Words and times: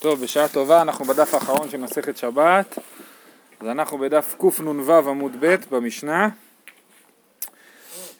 טוב, 0.00 0.22
בשעה 0.22 0.48
טובה, 0.48 0.82
אנחנו 0.82 1.04
בדף 1.04 1.34
האחרון 1.34 1.70
של 1.70 1.78
מסכת 1.78 2.16
שבת, 2.16 2.78
אז 3.60 3.66
אנחנו 3.68 3.98
בדף 3.98 4.34
קנ"ו 4.38 4.92
עמוד 5.08 5.36
ב' 5.40 5.56
במשנה. 5.70 6.28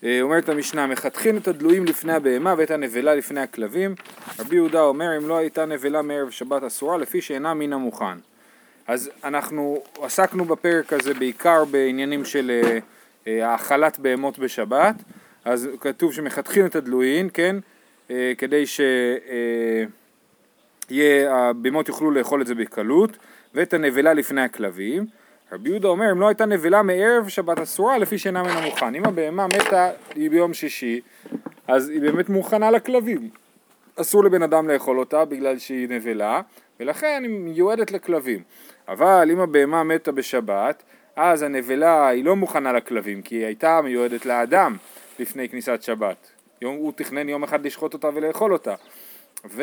אה, 0.04 0.21
אומרת 0.22 0.49
המשנה, 0.49 0.87
מחתכין 0.87 1.37
את 1.37 1.49
הדלויים 1.49 1.85
לפני 1.85 2.12
הבהמה 2.12 2.54
ואת 2.59 2.71
הנבלה 2.71 3.14
לפני 3.14 3.41
הכלבים. 3.41 3.95
רבי 4.38 4.56
יהודה 4.56 4.80
אומר, 4.80 5.17
אם 5.17 5.29
לא 5.29 5.37
הייתה 5.37 5.64
נבלה 5.64 6.03
מערב 6.03 6.30
שבת 6.30 6.62
אסורה, 6.62 6.99
לפי 6.99 7.21
שאינה 7.21 7.54
מן 7.54 7.72
המוכן. 7.72 8.19
אז 8.87 9.10
אנחנו 9.24 9.83
עסקנו 10.03 10.45
בפרק 10.45 10.92
הזה 10.92 11.15
בעיקר 11.15 11.65
בעניינים 11.65 12.24
של 12.24 12.60
אה, 12.65 12.79
אה, 13.26 13.51
האכלת 13.51 13.99
בהמות 13.99 14.38
בשבת, 14.38 14.95
אז 15.45 15.69
כתוב 15.81 16.12
שמחתכין 16.12 16.66
את 16.66 16.77
הדלויים, 16.77 17.29
כן, 17.29 17.56
כדי 18.38 18.66
ש... 18.66 18.80
הבהמות 21.29 21.89
יוכלו 21.89 22.11
לאכול 22.11 22.43
את 22.43 22.47
זה 22.47 22.55
בקלות, 22.55 23.19
ואת 23.55 23.74
הנבלה 23.74 24.15
לפני 24.15 24.42
הכלבים. 24.42 25.06
רבי 25.52 25.70
יהודה 25.70 25.88
אומר, 25.88 26.12
אם 26.12 26.20
לא 26.20 26.29
הייתה 26.29 26.46
נבלה 26.46 26.83
מערב 26.83 27.29
שבת 27.29 27.59
אסורה, 27.59 27.98
לפי 27.98 28.19
שאינה 28.19 28.42
מן 28.42 28.48
המוכן. 28.48 28.95
אם 28.95 29.05
הבהמה 29.05 29.46
מתה 29.46 29.91
היא 30.15 30.30
ביום 30.30 30.55
שישי, 30.55 31.01
אז 31.69 31.88
היא 31.88 32.01
באמת 32.01 32.29
מוכנה 32.29 32.70
לכלבים. 32.70 33.30
אסור 33.96 34.24
לבן 34.24 34.43
אדם 34.43 34.69
לאכול 34.69 34.98
אותה 34.98 35.24
בגלל 35.24 35.59
שהיא 35.59 35.88
נבלה, 35.88 36.41
ולכן 36.80 37.20
היא 37.23 37.30
מיועדת 37.30 37.91
לכלבים. 37.91 38.43
אבל 38.88 39.29
אם 39.32 39.41
הבהמה 39.41 39.84
מתה 39.84 40.12
בשבת, 40.12 40.82
אז 41.16 41.43
הנבלה 41.43 42.09
היא 42.09 42.24
לא 42.24 42.37
מוכנה 42.37 42.73
לכלבים, 42.73 43.23
כי 43.23 43.34
היא 43.34 43.46
הייתה 43.46 43.80
מיועדת 43.84 44.27
לאדם 44.27 44.77
לפני 45.18 45.48
כניסת 45.48 45.82
שבת. 45.82 46.30
הוא 46.65 46.93
תכנן 46.96 47.29
יום 47.29 47.43
אחד 47.43 47.66
לשחוט 47.66 47.95
אותה 47.95 48.09
ולאכול 48.15 48.52
אותה. 48.52 48.74
ו... 49.51 49.62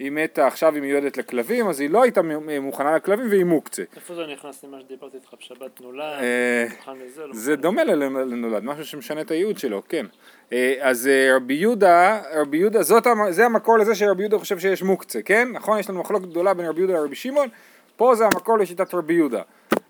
היא 0.00 0.10
מתה 0.10 0.46
עכשיו 0.46 0.74
היא 0.74 0.82
מיועדת 0.82 1.16
לכלבים, 1.16 1.68
אז 1.68 1.80
היא 1.80 1.90
לא 1.90 2.02
הייתה 2.02 2.20
מוכנה 2.60 2.96
לכלבים 2.96 3.28
והיא 3.30 3.44
מוקצה. 3.44 3.82
איפה 3.96 4.14
זה 4.14 4.26
נכנס 4.32 4.64
למה 4.64 4.80
שדיברתי 4.80 5.16
איתך 5.16 5.34
בשבת 5.38 5.80
נולד, 5.80 6.18
אה, 6.20 6.66
לא 6.86 7.26
זה 7.32 7.56
דומה 7.56 7.84
לנולד, 7.84 8.64
משהו 8.64 8.84
שמשנה 8.84 9.20
את 9.20 9.30
הייעוד 9.30 9.58
שלו, 9.58 9.82
כן. 9.88 10.06
אה, 10.52 10.74
אז 10.80 11.06
אה, 11.06 11.36
רבי 11.36 11.54
יהודה, 11.54 12.20
רבי 12.34 12.56
יהודה, 12.56 12.82
זה 13.30 13.46
המקור 13.46 13.78
לזה 13.78 13.94
שרבי 13.94 14.22
יהודה 14.22 14.38
חושב 14.38 14.58
שיש 14.58 14.82
מוקצה, 14.82 15.22
כן? 15.22 15.48
נכון? 15.52 15.78
יש 15.78 15.90
לנו 15.90 16.00
מחלוקת 16.00 16.26
גדולה 16.26 16.54
בין 16.54 16.66
רבי 16.66 16.80
יהודה 16.80 16.94
לרבי 16.94 17.16
שמעון, 17.16 17.48
פה 17.96 18.14
זה 18.14 18.24
המקור 18.24 18.58
לשיטת 18.58 18.94
רבי 18.94 19.14
יהודה. 19.14 19.42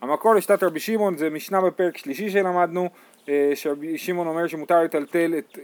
המקור 0.03 0.35
לשיטת 0.35 0.63
רבי 0.63 0.81
שמעון 0.81 1.17
זה 1.17 1.31
משנה 1.31 1.61
בפרק 1.61 1.97
שלישי 1.97 2.31
שלמדנו, 2.31 2.89
שרבי 3.55 3.99
שמעון 3.99 4.27
אומר 4.27 4.47
שמותר 4.47 4.83
לטלטל 4.83 5.35
את, 5.39 5.59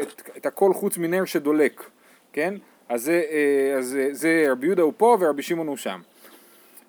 את, 0.00 0.22
את 0.36 0.46
הכל 0.46 0.74
חוץ 0.74 0.98
מנר 0.98 1.24
שדולק, 1.24 1.90
כן? 2.32 2.54
אז 2.90 3.02
זה, 3.02 3.22
אה, 3.30 3.78
אז 3.78 3.98
זה 4.12 4.46
רבי 4.50 4.66
יהודה 4.66 4.82
הוא 4.82 4.92
פה 4.96 5.16
ורבי 5.20 5.42
שמעון 5.42 5.66
הוא 5.66 5.76
שם. 5.76 6.00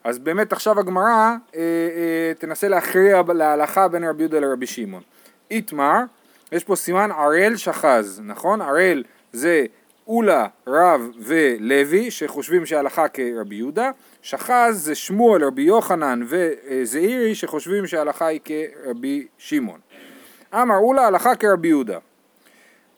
אז 0.04 0.20
באמת 0.20 0.54
עכשיו 0.54 0.80
הגמרא 0.80 1.06
אה, 1.06 1.36
אה, 1.56 2.34
תנסה 2.40 2.68
להכריע 2.68 3.22
להלכה 3.36 3.88
בין 3.88 4.04
רבי 4.04 4.24
יהודה 4.24 4.40
לרבי 4.40 4.68
שמעון. 4.68 5.02
איתמר, 5.52 5.98
יש 6.52 6.64
פה 6.64 6.76
סימן 6.76 7.12
ערל 7.12 7.56
שחז, 7.56 8.22
נכון? 8.26 8.62
ערל 8.62 9.04
זה 9.34 9.66
אולה, 10.08 10.48
רב 10.68 11.02
ולוי 11.20 12.12
שחושבים 12.12 12.66
שההלכה 12.66 13.08
כרבי 13.08 13.56
יהודה, 13.56 13.92
שחז 14.22 14.86
זה 14.86 14.96
שמואל, 14.96 15.44
רבי 15.44 15.62
יוחנן 15.62 16.22
וזעירי 16.28 17.36
שחושבים 17.36 17.88
שההלכה 17.88 18.26
היא 18.26 18.40
כרבי 18.46 19.28
שמעון. 19.38 19.80
אמר 20.54 20.78
אולה 20.78 21.08
הלכה 21.08 21.36
כרבי 21.36 21.68
יהודה 21.68 21.98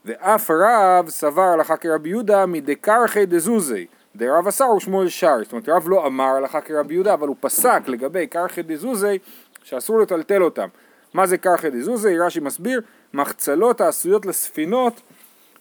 ואף 0.05 0.51
רב 0.51 1.09
סבר 1.09 1.41
הלכה 1.41 1.77
כרבי 1.77 2.09
יהודה 2.09 2.45
מדקרחי 2.45 3.25
דזוזי 3.25 3.85
דרב 4.15 4.47
עשר 4.47 4.69
ושמואל 4.77 5.09
שר 5.09 5.35
זאת 5.43 5.51
אומרת 5.51 5.69
רב 5.69 5.89
לא 5.89 6.07
אמר 6.07 6.35
הלכה 6.37 6.61
כרבי 6.61 6.93
יהודה 6.93 7.13
אבל 7.13 7.27
הוא 7.27 7.35
פסק 7.39 7.81
לגבי 7.87 8.27
קרחי 8.27 8.61
דזוזי 8.61 9.17
שאסור 9.63 9.99
לטלטל 9.99 10.43
אותם. 10.43 10.67
מה 11.13 11.27
זה 11.27 11.37
קרחי 11.37 11.69
דזוזי? 11.69 12.19
רש"י 12.19 12.39
מסביר 12.39 12.81
מחצלות 13.13 13.81
העשויות 13.81 14.25
לספינות 14.25 15.02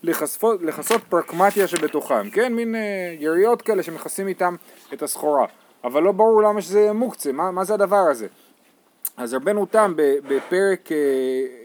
לכסות, 0.02 0.62
לכסות 0.62 1.00
פרקמטיה 1.08 1.66
שבתוכם 1.66 2.30
כן 2.30 2.54
מין 2.54 2.74
אה, 2.74 3.14
יריות 3.18 3.62
כאלה 3.62 3.82
שמכסים 3.82 4.28
איתם 4.28 4.54
את 4.92 5.02
הסחורה. 5.02 5.46
אבל 5.84 6.02
לא 6.02 6.12
ברור 6.12 6.42
למה 6.42 6.60
שזה 6.60 6.92
מוקצה. 6.92 7.32
מה, 7.32 7.50
מה 7.50 7.64
זה 7.64 7.74
הדבר 7.74 8.04
הזה 8.10 8.26
אז 9.16 9.34
רבנו 9.34 9.66
תם 9.66 9.92
בפרק, 9.96 10.92
אה, 10.92 10.96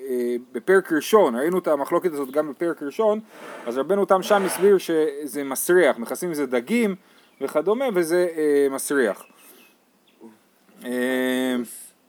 אה, 0.09 0.35
בפרק 0.51 0.91
ראשון, 0.91 1.35
ראינו 1.35 1.59
את 1.59 1.67
המחלוקת 1.67 2.11
הזאת 2.13 2.31
גם 2.31 2.49
בפרק 2.51 2.83
ראשון, 2.83 3.19
אז 3.65 3.77
רבנו 3.77 4.05
תם 4.05 4.23
שם 4.23 4.45
הסביר 4.45 4.77
שזה 4.77 5.43
מסריח, 5.43 5.97
מכסים 5.97 6.31
לזה 6.31 6.45
דגים 6.45 6.95
וכדומה 7.41 7.85
וזה 7.93 8.27
אה, 8.37 8.67
מסריח. 8.71 9.23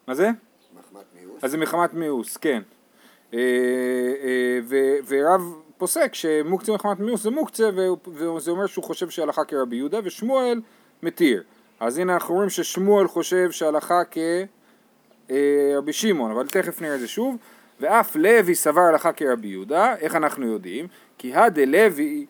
מה 0.06 0.14
זה? 0.14 0.30
אז 1.42 1.50
זה 1.50 1.58
מחמת 1.58 1.94
מיאוס, 1.94 2.36
כן. 2.36 2.62
ורב 5.08 5.42
פוסק 5.78 6.14
שמוקצה 6.14 6.72
מחמת 6.72 7.00
מיאוס 7.00 7.22
זה 7.22 7.30
מוקצה 7.30 7.70
וזה 8.06 8.50
אומר 8.50 8.66
שהוא 8.66 8.84
חושב 8.84 9.10
שהלכה 9.10 9.44
כרבי 9.44 9.76
יהודה 9.76 9.98
ושמואל 10.04 10.60
מתיר. 11.02 11.42
אז 11.80 11.98
הנה 11.98 12.14
אנחנו 12.14 12.34
רואים 12.34 12.50
ששמואל 12.50 13.08
חושב 13.08 13.50
שהלכה 13.50 14.02
כ... 14.10 14.18
אה, 15.30 15.36
רבי 15.76 15.92
שמעון, 15.92 16.30
אבל 16.30 16.46
תכף 16.46 16.82
נראה 16.82 16.94
את 16.94 17.00
זה 17.00 17.08
שוב. 17.08 17.36
ואף 17.80 18.16
לוי 18.16 18.54
סבר 18.54 18.80
הלכה 18.80 19.12
כרבי 19.12 19.48
יהודה, 19.48 19.94
איך 20.00 20.16
אנחנו 20.16 20.46
יודעים? 20.46 20.86
כי 21.18 21.34
הדה 21.34 21.64
לוי 21.64 22.26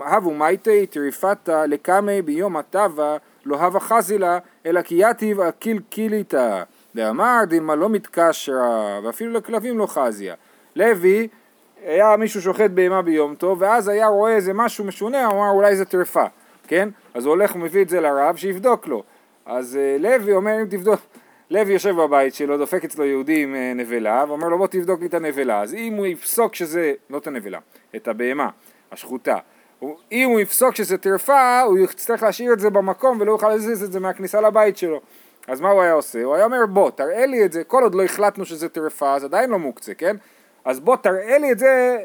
הבו 0.00 0.34
מייטי 0.34 0.86
טריפתא 0.86 1.64
לקמי 1.68 2.22
ביום 2.22 2.56
הטבה 2.56 3.16
לא 3.44 3.56
הווה 3.56 3.80
חזילה 3.80 4.38
אלא 4.66 4.82
כי 4.82 4.94
יתיב 4.98 5.40
אקיל 5.40 5.80
קיליתא 5.90 6.62
דאמר 6.94 7.40
דמה 7.48 7.74
לא 7.74 7.88
מתקשרה 7.88 9.00
ואפילו 9.04 9.32
לכלבים 9.32 9.78
לא 9.78 9.86
חזיה. 9.86 10.34
לוי 10.76 11.28
היה 11.84 12.16
מישהו 12.16 12.42
שוחט 12.42 12.70
בהמה 12.70 13.02
ביום 13.02 13.34
טוב 13.34 13.62
ואז 13.62 13.88
היה 13.88 14.06
רואה 14.06 14.34
איזה 14.34 14.52
משהו 14.52 14.84
משונה 14.84 15.26
הוא 15.26 15.34
אמר 15.34 15.50
אולי 15.50 15.76
זה 15.76 15.84
טרפה 15.84 16.24
כן? 16.68 16.88
אז 17.14 17.24
הוא 17.24 17.30
הולך 17.30 17.54
ומביא 17.54 17.82
את 17.82 17.88
זה 17.88 18.00
לרב 18.00 18.36
שיבדוק 18.36 18.86
לו 18.86 19.02
אז 19.46 19.78
uh, 19.78 20.02
לוי 20.02 20.32
אומר 20.32 20.60
אם 20.60 20.66
תבדוק 20.66 21.00
לוי 21.50 21.72
יושב 21.72 21.96
בבית 21.96 22.34
שלו, 22.34 22.58
דופק 22.58 22.84
אצלו 22.84 23.04
יהודי 23.04 23.42
עם 23.42 23.54
אה, 23.54 23.72
נבלה, 23.74 24.24
ואומר 24.28 24.48
לו 24.48 24.58
בוא 24.58 24.66
תבדוק 24.66 25.00
לי 25.00 25.06
את 25.06 25.14
הנבלה. 25.14 25.60
אז 25.60 25.74
אם 25.74 25.94
הוא 25.94 26.06
יפסוק 26.06 26.54
שזה, 26.54 26.92
לא 27.10 27.18
את 27.18 27.26
הנבלה, 27.26 27.58
את 27.96 28.08
הבהמה, 28.08 28.48
השחוטה, 28.92 29.38
אם 30.12 30.28
הוא 30.28 30.40
יפסוק 30.40 30.74
שזה 30.74 30.98
טרפה, 30.98 31.60
הוא 31.60 31.78
יצטרך 31.78 32.22
להשאיר 32.22 32.52
את 32.52 32.60
זה 32.60 32.70
במקום 32.70 33.20
ולא 33.20 33.32
יוכל 33.32 33.48
להזיז 33.48 33.82
את 33.82 33.92
זה 33.92 34.00
מהכניסה 34.00 34.40
לבית 34.40 34.76
שלו. 34.76 35.00
אז 35.46 35.60
מה 35.60 35.70
הוא 35.70 35.82
היה 35.82 35.92
עושה? 35.92 36.24
הוא 36.24 36.34
היה 36.34 36.44
אומר 36.44 36.66
בוא 36.66 36.90
תראה 36.90 37.26
לי 37.26 37.44
את 37.44 37.52
זה, 37.52 37.64
כל 37.64 37.82
עוד 37.82 37.94
לא 37.94 38.04
החלטנו 38.04 38.44
שזה 38.44 38.68
טרפה 38.68 39.14
אז 39.14 39.24
עדיין 39.24 39.50
לא 39.50 39.58
מוקצה, 39.58 39.94
כן? 39.94 40.16
אז 40.64 40.80
בוא 40.80 40.96
תראה 40.96 41.38
לי 41.38 41.52
את 41.52 41.58
זה 41.58 41.98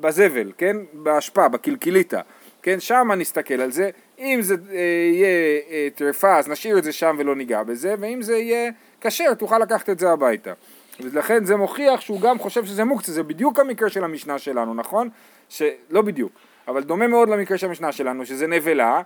בזבל, 0.00 0.52
כן? 0.58 0.76
באשפה, 0.92 1.48
בקלקליטה, 1.48 2.20
כן? 2.62 2.80
שם 2.80 3.12
נסתכל 3.16 3.60
על 3.60 3.72
זה, 3.72 3.90
אם 4.18 4.38
זה 4.42 4.54
אה, 4.70 4.76
יהיה 5.12 5.60
אה, 5.70 5.88
טרפה 5.94 6.36
אז 6.36 6.48
נשאיר 6.48 6.78
את 6.78 6.84
זה 6.84 6.92
שם 6.92 7.16
ולא 7.18 7.36
ניגע 7.36 7.62
בזה, 7.62 7.94
ואם 7.98 8.22
זה 8.22 8.36
יהיה 8.36 8.70
כשר 9.00 9.34
תוכל 9.34 9.58
לקחת 9.58 9.90
את 9.90 9.98
זה 9.98 10.10
הביתה. 10.10 10.52
ולכן 11.00 11.44
זה 11.44 11.56
מוכיח 11.56 12.00
שהוא 12.00 12.20
גם 12.20 12.38
חושב 12.38 12.64
שזה 12.64 12.84
מוקצה, 12.84 13.12
זה 13.12 13.22
בדיוק 13.22 13.60
המקרה 13.60 13.90
של 13.90 14.04
המשנה 14.04 14.38
שלנו, 14.38 14.74
נכון? 14.74 15.08
שלא 15.48 16.02
בדיוק, 16.02 16.32
אבל 16.68 16.82
דומה 16.82 17.06
מאוד 17.06 17.28
למקרה 17.28 17.58
של 17.58 17.66
המשנה 17.66 17.92
שלנו, 17.92 18.26
שזה 18.26 18.46
נבלה, 18.46 19.02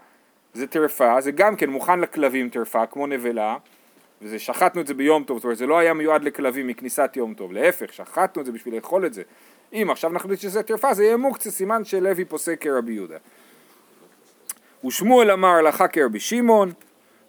זה 0.55 0.67
טרפה, 0.67 1.21
זה 1.21 1.31
גם 1.31 1.57
כן 1.57 1.71
מוכן 1.71 2.01
לכלבים 2.01 2.49
טרפה, 2.49 2.87
כמו 2.87 3.07
נבלה, 3.07 3.57
וזה 4.23 4.39
שחטנו 4.39 4.81
את 4.81 4.87
זה 4.87 4.95
ביום 4.95 5.25
טוב, 5.25 5.39
זאת 5.39 5.45
אומרת 5.45 5.59
זה 5.59 5.67
לא 5.67 5.79
היה 5.79 5.95
מיועד 5.95 6.25
לכלבים 6.25 6.67
מכניסת 6.67 7.11
יום 7.17 7.35
טוב, 7.35 7.53
להפך, 7.53 7.93
שחטנו 7.93 8.41
את 8.41 8.47
זה 8.47 8.53
בשביל 8.53 8.75
לאכול 8.75 9.07
את 9.07 9.15
זה. 9.15 9.23
אם 9.73 9.89
עכשיו 9.91 10.11
נחליט 10.11 10.41
שזה 10.41 10.63
טרפה, 10.63 10.95
זה 10.95 11.05
יהיה 11.05 11.17
מוקצה, 11.17 11.51
סימן 11.51 11.85
שלוי 11.85 12.25
פוסק 12.25 12.61
כרבי 12.61 12.93
יהודה. 12.93 13.17
ושמואל 14.85 15.31
אמר 15.31 15.49
הלכה 15.49 15.89
כרבי 15.89 16.21
שמעון, 16.21 16.73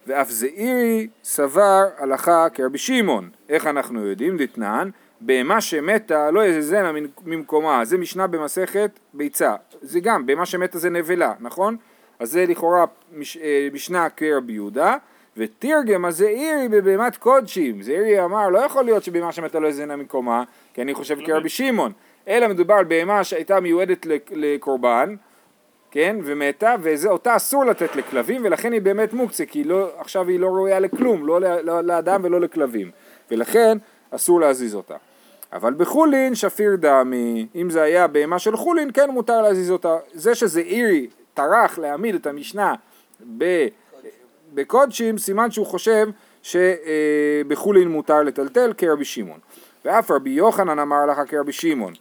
ואף 0.06 0.30
זעירי 0.30 1.08
סבר 1.24 1.88
הלכה 1.98 2.46
כרבי 2.54 2.78
שמעון. 2.78 3.30
איך 3.48 3.66
אנחנו 3.66 4.06
יודעים? 4.06 4.36
דתנן, 4.36 4.90
בהמה 5.20 5.60
שמתה 5.60 6.30
לא 6.30 6.46
יזזנה 6.46 6.92
ממקומה, 7.24 7.84
זה 7.84 7.98
משנה 7.98 8.26
במסכת 8.26 8.90
ביצה. 9.14 9.54
זה 9.82 10.00
גם, 10.00 10.26
בהמה 10.26 10.46
שמתה 10.46 10.78
זה 10.78 10.90
נבלה, 10.90 11.32
נכון? 11.40 11.76
אז 12.18 12.30
זה 12.30 12.46
לכאורה 12.48 12.84
מש, 13.12 13.36
אה, 13.36 13.68
משנה 13.72 14.08
כרבי 14.10 14.52
יהודה, 14.52 14.96
ותרגם 15.36 16.04
הזעירי 16.04 16.68
בבהמת 16.68 17.16
קודשים. 17.16 17.82
זעירי 17.82 18.24
אמר, 18.24 18.48
לא 18.48 18.58
יכול 18.58 18.84
להיות 18.84 19.04
שבהמה 19.04 19.32
שמתה 19.32 19.58
לא 19.58 19.68
יזזנה 19.68 19.96
ממקומה, 19.96 20.44
כי 20.74 20.82
אני 20.82 20.94
חושב 20.94 21.16
כרבי 21.26 21.48
שמעון. 21.48 21.92
אלא 22.28 22.48
מדובר 22.48 22.74
על 22.74 22.84
בהמה 22.84 23.24
שהייתה 23.24 23.60
מיועדת 23.60 24.06
לקורבן, 24.30 25.14
כן, 25.90 26.16
ומתה, 26.24 26.74
ואותה 26.82 27.36
אסור 27.36 27.64
לתת 27.64 27.96
לכלבים, 27.96 28.44
ולכן 28.44 28.72
היא 28.72 28.80
באמת 28.80 29.12
מוקצה, 29.12 29.46
כי 29.46 29.64
לא, 29.64 29.90
עכשיו 29.98 30.28
היא 30.28 30.40
לא 30.40 30.46
ראויה 30.46 30.80
לכלום, 30.80 31.26
לא, 31.26 31.40
לא 31.40 31.80
לאדם 31.80 32.20
ולא 32.24 32.40
לכלבים, 32.40 32.90
ולכן 33.30 33.78
אסור 34.10 34.40
להזיז 34.40 34.74
אותה. 34.74 34.96
אבל 35.52 35.74
בחולין 35.74 36.34
שפיר 36.34 36.76
דמי, 36.76 37.46
אם 37.54 37.70
זה 37.70 37.82
היה 37.82 38.06
בהמה 38.06 38.38
של 38.38 38.56
חולין, 38.56 38.90
כן 38.94 39.10
מותר 39.10 39.42
להזיז 39.42 39.70
אותה. 39.70 39.96
זה 40.14 40.34
שזה 40.34 40.60
אירי 40.60 41.06
טרח 41.34 41.78
להעמיד 41.78 42.14
את 42.14 42.26
המשנה 42.26 42.74
ב... 43.38 43.66
בקודשים 44.54 45.18
סימן 45.18 45.50
שהוא 45.50 45.66
חושב 45.66 46.08
שבחולין 46.42 47.88
מותר 47.88 48.22
לטלטל 48.22 48.72
כרבי 48.78 49.04
שמעון. 49.04 49.38
ואף 49.84 50.10
רבי 50.10 50.30
יוחנן 50.30 50.78
אמר 50.78 51.06
לך 51.06 51.20
כרבי 51.26 51.52
שמעון. 51.52 51.92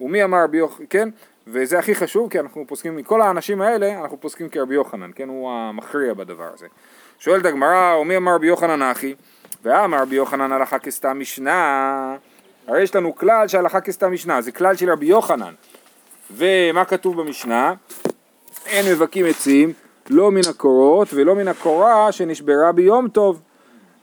ומי 0.00 0.24
אמר 0.24 0.44
רבי 0.44 0.58
יוחנן, 0.58 0.86
כן? 0.90 1.08
וזה 1.46 1.78
הכי 1.78 1.94
חשוב 1.94 2.30
כי 2.30 2.40
אנחנו 2.40 2.64
פוסקים, 2.66 2.96
מכל 2.96 3.22
האנשים 3.22 3.60
האלה 3.60 4.00
אנחנו 4.00 4.20
פוסקים 4.20 4.48
כרבי 4.48 4.74
יוחנן, 4.74 5.10
כן? 5.14 5.28
הוא 5.28 5.50
המכריע 5.52 6.14
בדבר 6.14 6.50
הזה. 6.54 6.66
שואלת 7.18 7.44
הגמרא, 7.44 7.96
ומי 8.00 8.16
אמר 8.16 8.34
רבי 8.34 8.46
יוחנן 8.46 8.82
אחי? 8.82 9.14
ואמר 9.64 10.02
רבי 10.02 10.16
יוחנן 10.16 10.52
הלכה 10.52 10.78
כסתם 10.78 11.20
משנה, 11.20 12.16
הרי 12.66 12.82
יש 12.82 12.94
לנו 12.94 13.14
כלל 13.14 13.48
שהלכה 13.48 13.80
כסתם 13.80 14.12
משנה, 14.12 14.40
זה 14.40 14.52
כלל 14.52 14.76
של 14.76 14.90
רבי 14.90 15.06
יוחנן. 15.06 15.54
ומה 16.30 16.84
כתוב 16.84 17.20
במשנה? 17.20 17.74
אין 18.66 18.92
מבכים 18.92 19.26
עצים, 19.26 19.72
לא 20.10 20.30
מן 20.30 20.40
הקורות 20.50 21.08
ולא 21.14 21.34
מן 21.34 21.48
הקורה 21.48 22.12
שנשברה 22.12 22.72
ביום 22.72 23.08
טוב. 23.08 23.40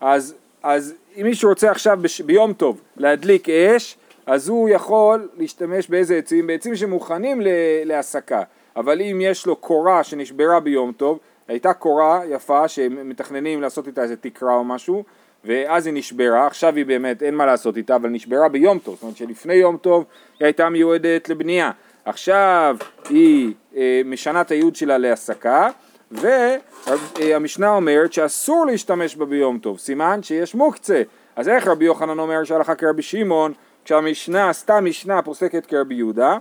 אז, 0.02 0.36
אז 0.64 0.94
אם 1.18 1.24
מישהו 1.24 1.50
רוצה 1.50 1.72
עכשיו 1.72 2.00
בש, 2.02 2.22
ביום 2.22 2.54
טוב 2.54 2.82
להדליק 2.98 3.50
אש, 3.50 3.98
אז 4.32 4.50
הוא 4.50 4.70
יכול 4.70 5.30
להשתמש 5.38 5.90
באיזה 5.90 6.16
עצים? 6.16 6.48
בעצים 6.48 6.76
שמוכנים 6.76 7.42
להסקה. 7.86 8.44
אבל 8.76 9.02
אם 9.02 9.20
יש 9.22 9.46
לו 9.46 9.56
קורה 9.56 10.04
שנשברה 10.04 10.60
ביום 10.60 10.92
טוב, 10.92 11.20
הייתה 11.48 11.74
קורה 11.74 12.22
יפה 12.30 12.68
שמתכננים 12.68 13.62
לעשות 13.62 13.88
איתה 13.88 14.04
איזה 14.04 14.16
תקרה 14.16 14.56
או 14.56 14.64
משהו, 14.64 15.04
ואז 15.44 15.86
היא 15.86 15.94
נשברה, 15.94 16.48
עכשיו 16.48 16.76
היא 16.76 16.86
באמת 16.86 17.24
אין 17.24 17.36
מה 17.36 17.46
לעשות 17.46 17.78
איתה, 17.78 17.96
אבל 17.96 18.10
נשברה 18.10 18.50
ביום 18.50 18.80
טוב, 18.80 18.94
זאת 18.96 19.04
אומרת 19.04 19.18
שלפני 19.18 19.54
יום 19.54 19.78
טוב 19.78 20.06
היא 20.40 20.46
הייתה 20.46 20.70
מיועדת 20.70 21.30
לבנייה. 21.30 21.72
עכשיו 22.06 22.78
היא 23.10 23.54
אה, 23.76 24.02
משנה 24.06 24.42
את 24.42 24.52
הייעוד 24.52 24.76
שלה 24.76 24.98
להסקה, 24.98 25.70
והמשנה 26.12 27.76
אומרת 27.76 28.14
שאסור 28.14 28.66
להשתמש 28.66 29.16
בה 29.16 29.26
ביום 29.26 29.60
טוב, 29.60 29.80
סימן 29.80 30.24
שיש 30.24 30.56
מוקצה. 30.56 31.02
אז 31.36 31.50
איך 31.50 31.68
רבי 31.68 31.86
יוחנן 31.86 32.20
אומר 32.20 32.44
שהלכה 32.44 32.76
כרבי 32.76 33.02
שמעון, 33.02 33.54
כשהמשנה, 33.86 34.54
סתם 34.54 34.86
משנה 34.86 35.22
פוסקת 35.22 35.66
כרבי 35.66 35.96
יהודה? 35.96 36.38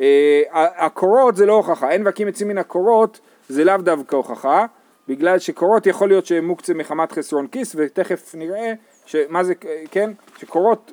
אה, 0.00 0.42
הקורות 0.54 1.36
זה 1.36 1.46
לא 1.46 1.52
הוכחה, 1.52 1.90
אין 1.90 2.06
וקים 2.06 2.28
עצים 2.28 2.48
מן 2.48 2.58
הקורות 2.58 3.20
זה 3.48 3.64
לאו 3.64 3.76
דווקא 3.76 4.16
הוכחה, 4.16 4.66
בגלל 5.08 5.38
שקורות 5.38 5.86
יכול 5.86 6.08
להיות 6.08 6.26
שהם 6.26 6.46
מוקצה 6.46 6.74
מחמת 6.74 7.12
חסרון 7.12 7.46
כיס, 7.46 7.76
ותכף 7.78 8.34
נראה 8.34 8.72
שמה 9.06 9.44
זה, 9.44 9.54
כן, 9.90 10.10
שקורות 10.38 10.92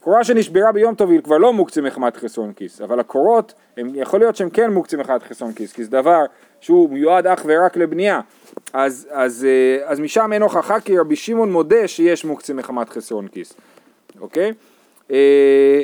קורה 0.00 0.24
שנשברה 0.24 0.72
ביום 0.72 0.94
טוב 0.94 1.10
היא 1.10 1.20
כבר 1.20 1.38
לא 1.38 1.52
מוקצה 1.52 1.80
מחמת 1.80 2.16
חסרון 2.16 2.52
כיס, 2.52 2.80
אבל 2.80 3.00
הקורות, 3.00 3.54
הם, 3.76 3.92
יכול 3.94 4.20
להיות 4.20 4.36
שהם 4.36 4.50
כן 4.50 4.70
מוקצה 4.70 4.96
מחמת 4.96 5.22
חסרון 5.22 5.52
כיס, 5.52 5.72
כי 5.72 5.84
זה 5.84 5.90
דבר 5.90 6.20
שהוא 6.60 6.90
מיועד 6.90 7.26
אך 7.26 7.42
ורק 7.46 7.76
לבנייה, 7.76 8.20
אז, 8.72 9.08
אז, 9.10 9.46
אה, 9.48 9.90
אז 9.90 10.00
משם 10.00 10.32
אין 10.32 10.42
הוכחה 10.42 10.80
כי 10.80 10.98
רבי 10.98 11.16
שמעון 11.16 11.52
מודה 11.52 11.88
שיש 11.88 12.24
מוקצה 12.24 12.54
מחמת 12.54 12.88
חסרון 12.88 13.28
כיס, 13.28 13.54
אוקיי? 14.20 14.52
אה, 15.12 15.82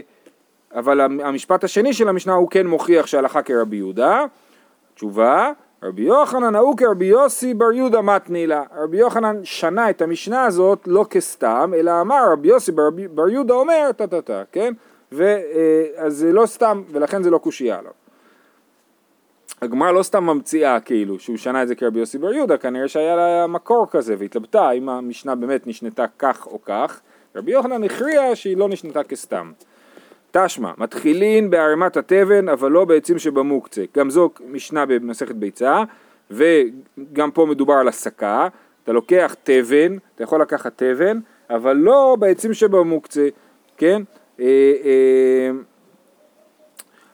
אבל 0.74 1.00
המשפט 1.00 1.64
השני 1.64 1.92
של 1.92 2.08
המשנה 2.08 2.32
הוא 2.32 2.50
כן 2.50 2.66
מוכיח 2.66 3.06
שהלכה 3.06 3.42
כרבי 3.42 3.76
יהודה, 3.76 4.24
תשובה, 4.94 5.52
רבי 5.82 6.02
יוחנן 6.02 6.54
ההוא 6.54 6.76
כרבי 6.76 7.04
יוסי 7.04 7.54
בר 7.54 7.72
יהודה 7.72 8.00
מתנילה. 8.00 8.62
רבי 8.76 8.96
יוחנן 8.96 9.44
שנה 9.44 9.90
את 9.90 10.02
המשנה 10.02 10.44
הזאת 10.44 10.78
לא 10.86 11.06
כסתם, 11.10 11.72
אלא 11.76 12.00
אמר 12.00 12.32
רבי 12.32 12.48
יוסי 12.48 12.72
בר, 12.72 12.90
בר 13.10 13.28
יהודה 13.28 13.54
אומר 13.54 13.90
טה 13.96 14.06
טה 14.06 14.22
טה, 14.22 14.42
כן? 14.52 14.72
ואז 15.12 16.16
זה 16.16 16.32
לא 16.32 16.46
סתם, 16.46 16.82
ולכן 16.90 17.22
זה 17.22 17.30
לא 17.30 17.38
קושייה 17.38 17.78
עליו. 17.78 17.92
הגמרא 19.62 19.92
לא 19.92 20.02
סתם 20.02 20.24
ממציאה 20.24 20.80
כאילו 20.80 21.18
שהוא 21.18 21.36
שנה 21.36 21.62
את 21.62 21.68
זה 21.68 21.74
כרבי 21.74 22.00
יוסי 22.00 22.18
בר 22.18 22.32
יהודה, 22.32 22.56
כנראה 22.56 22.88
שהיה 22.88 23.16
לה 23.16 23.46
מקור 23.46 23.86
כזה 23.90 24.14
והתלבטה 24.18 24.70
אם 24.70 24.88
המשנה 24.88 25.34
באמת 25.34 25.66
נשנתה 25.66 26.04
כך 26.18 26.46
או 26.46 26.62
כך. 26.64 27.00
רבי 27.38 27.52
יוחנן 27.52 27.84
הכריע 27.84 28.36
שהיא 28.36 28.56
לא 28.56 28.68
נשנתה 28.68 29.02
כסתם. 29.02 29.52
תשמע, 30.30 30.72
מתחילין 30.78 31.50
בערימת 31.50 31.96
התבן 31.96 32.48
אבל 32.48 32.70
לא 32.70 32.84
בעצים 32.84 33.18
שבמוקצה, 33.18 33.84
גם 33.96 34.10
זו 34.10 34.30
משנה 34.46 34.86
במסכת 34.86 35.34
ביצה 35.34 35.82
וגם 36.30 37.30
פה 37.30 37.46
מדובר 37.46 37.74
על 37.74 37.88
הסקה, 37.88 38.48
אתה 38.84 38.92
לוקח 38.92 39.34
תבן, 39.42 39.96
אתה 40.14 40.22
יכול 40.24 40.42
לקחת 40.42 40.72
תבן, 40.82 41.18
אבל 41.50 41.76
לא 41.76 42.16
בעצים 42.18 42.54
שבמוקצה, 42.54 43.28
כן? 43.76 44.02
אה, 44.40 44.44
אה, 44.84 45.50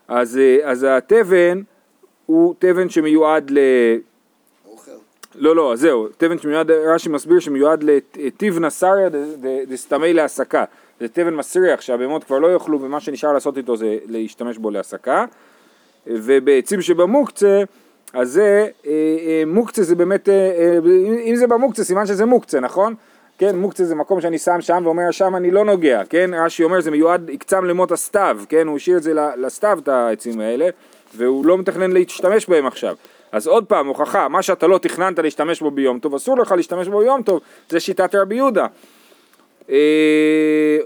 אז, 0.09 0.39
אה, 0.39 0.71
אז 0.71 0.87
התבן 0.91 1.63
הוא 2.27 2.55
תבן 2.59 2.89
שמיועד 2.89 3.51
ל... 3.51 3.59
לא, 5.37 5.57
לא, 5.57 5.77
זהו, 5.77 6.09
תבן 6.17 6.39
שמיועד, 6.39 6.71
רש"י 6.71 7.09
מסביר 7.09 7.39
שמיועד 7.39 7.85
לטיב 8.17 8.59
נסריה 8.59 9.09
דסתמי 9.69 10.13
להסקה. 10.13 10.65
זה 11.01 11.09
תבן 11.09 11.35
מסריח 11.35 11.81
שהבהמות 11.81 12.25
כבר 12.25 12.39
לא 12.39 12.53
יאכלו 12.53 12.81
ומה 12.81 13.01
שנשאר 13.01 13.33
לעשות 13.33 13.59
איתו 13.59 13.77
זה 13.77 13.97
להשתמש 14.07 14.59
בו 14.59 14.71
להסקה 14.71 15.25
ובעצים 16.07 16.83
שבמוקצה 16.83 17.63
אז 18.13 18.31
זה, 18.31 18.69
אה, 18.87 18.91
אה, 19.27 19.43
מוקצה 19.47 19.83
זה 19.83 19.95
באמת, 19.95 20.29
אה, 20.29 20.79
אם 21.25 21.37
זה 21.37 21.47
במוקצה 21.47 21.85
סימן 21.85 22.07
שזה 22.07 22.27
מוקצה, 22.27 22.61
נכון? 22.61 22.95
כן, 23.39 23.57
מוקצה 23.57 23.85
זה 23.85 23.95
מקום 23.95 24.21
שאני 24.21 24.39
שם 24.39 24.61
שם 24.61 24.83
ואומר 24.85 25.11
שם 25.11 25.37
אני 25.37 25.51
לא 25.51 25.65
נוגע, 25.65 26.03
כן? 26.11 26.31
רש"י 26.35 26.65
אומר 26.65 26.81
זה 26.81 26.91
מיועד, 26.91 27.31
יקצם 27.31 27.65
למות 27.65 27.93
הסתיו, 27.93 28.39
כן? 28.49 28.67
הוא 28.67 28.77
השאיר 28.77 28.97
את 28.97 29.03
זה 29.03 29.13
לסתיו 29.37 29.79
את 29.83 29.89
העצים 29.89 30.41
האלה 30.41 30.69
והוא 31.17 31.47
לא 31.47 31.59
מתכנן 31.59 31.93
להשתמש 31.93 32.49
בהם 32.49 32.67
עכשיו. 32.67 32.95
אז 33.35 33.47
עוד 33.47 33.65
פעם, 33.65 33.87
הוכחה, 33.87 34.29
מה 34.29 34.43
שאתה 34.43 34.67
לא 34.67 34.79
תכננת 34.79 35.19
להשתמש 35.19 35.61
בו 35.61 35.71
ביום 35.71 35.99
טוב, 35.99 36.15
אסור 36.15 36.39
לך 36.39 36.53
להשתמש 36.53 36.89
בו 36.89 36.99
ביום 36.99 37.23
טוב, 37.23 37.41
זה 37.69 37.81
שיטת 37.81 38.15
רבי 38.15 38.35
יהודה. 38.35 38.67
אה, 39.71 40.79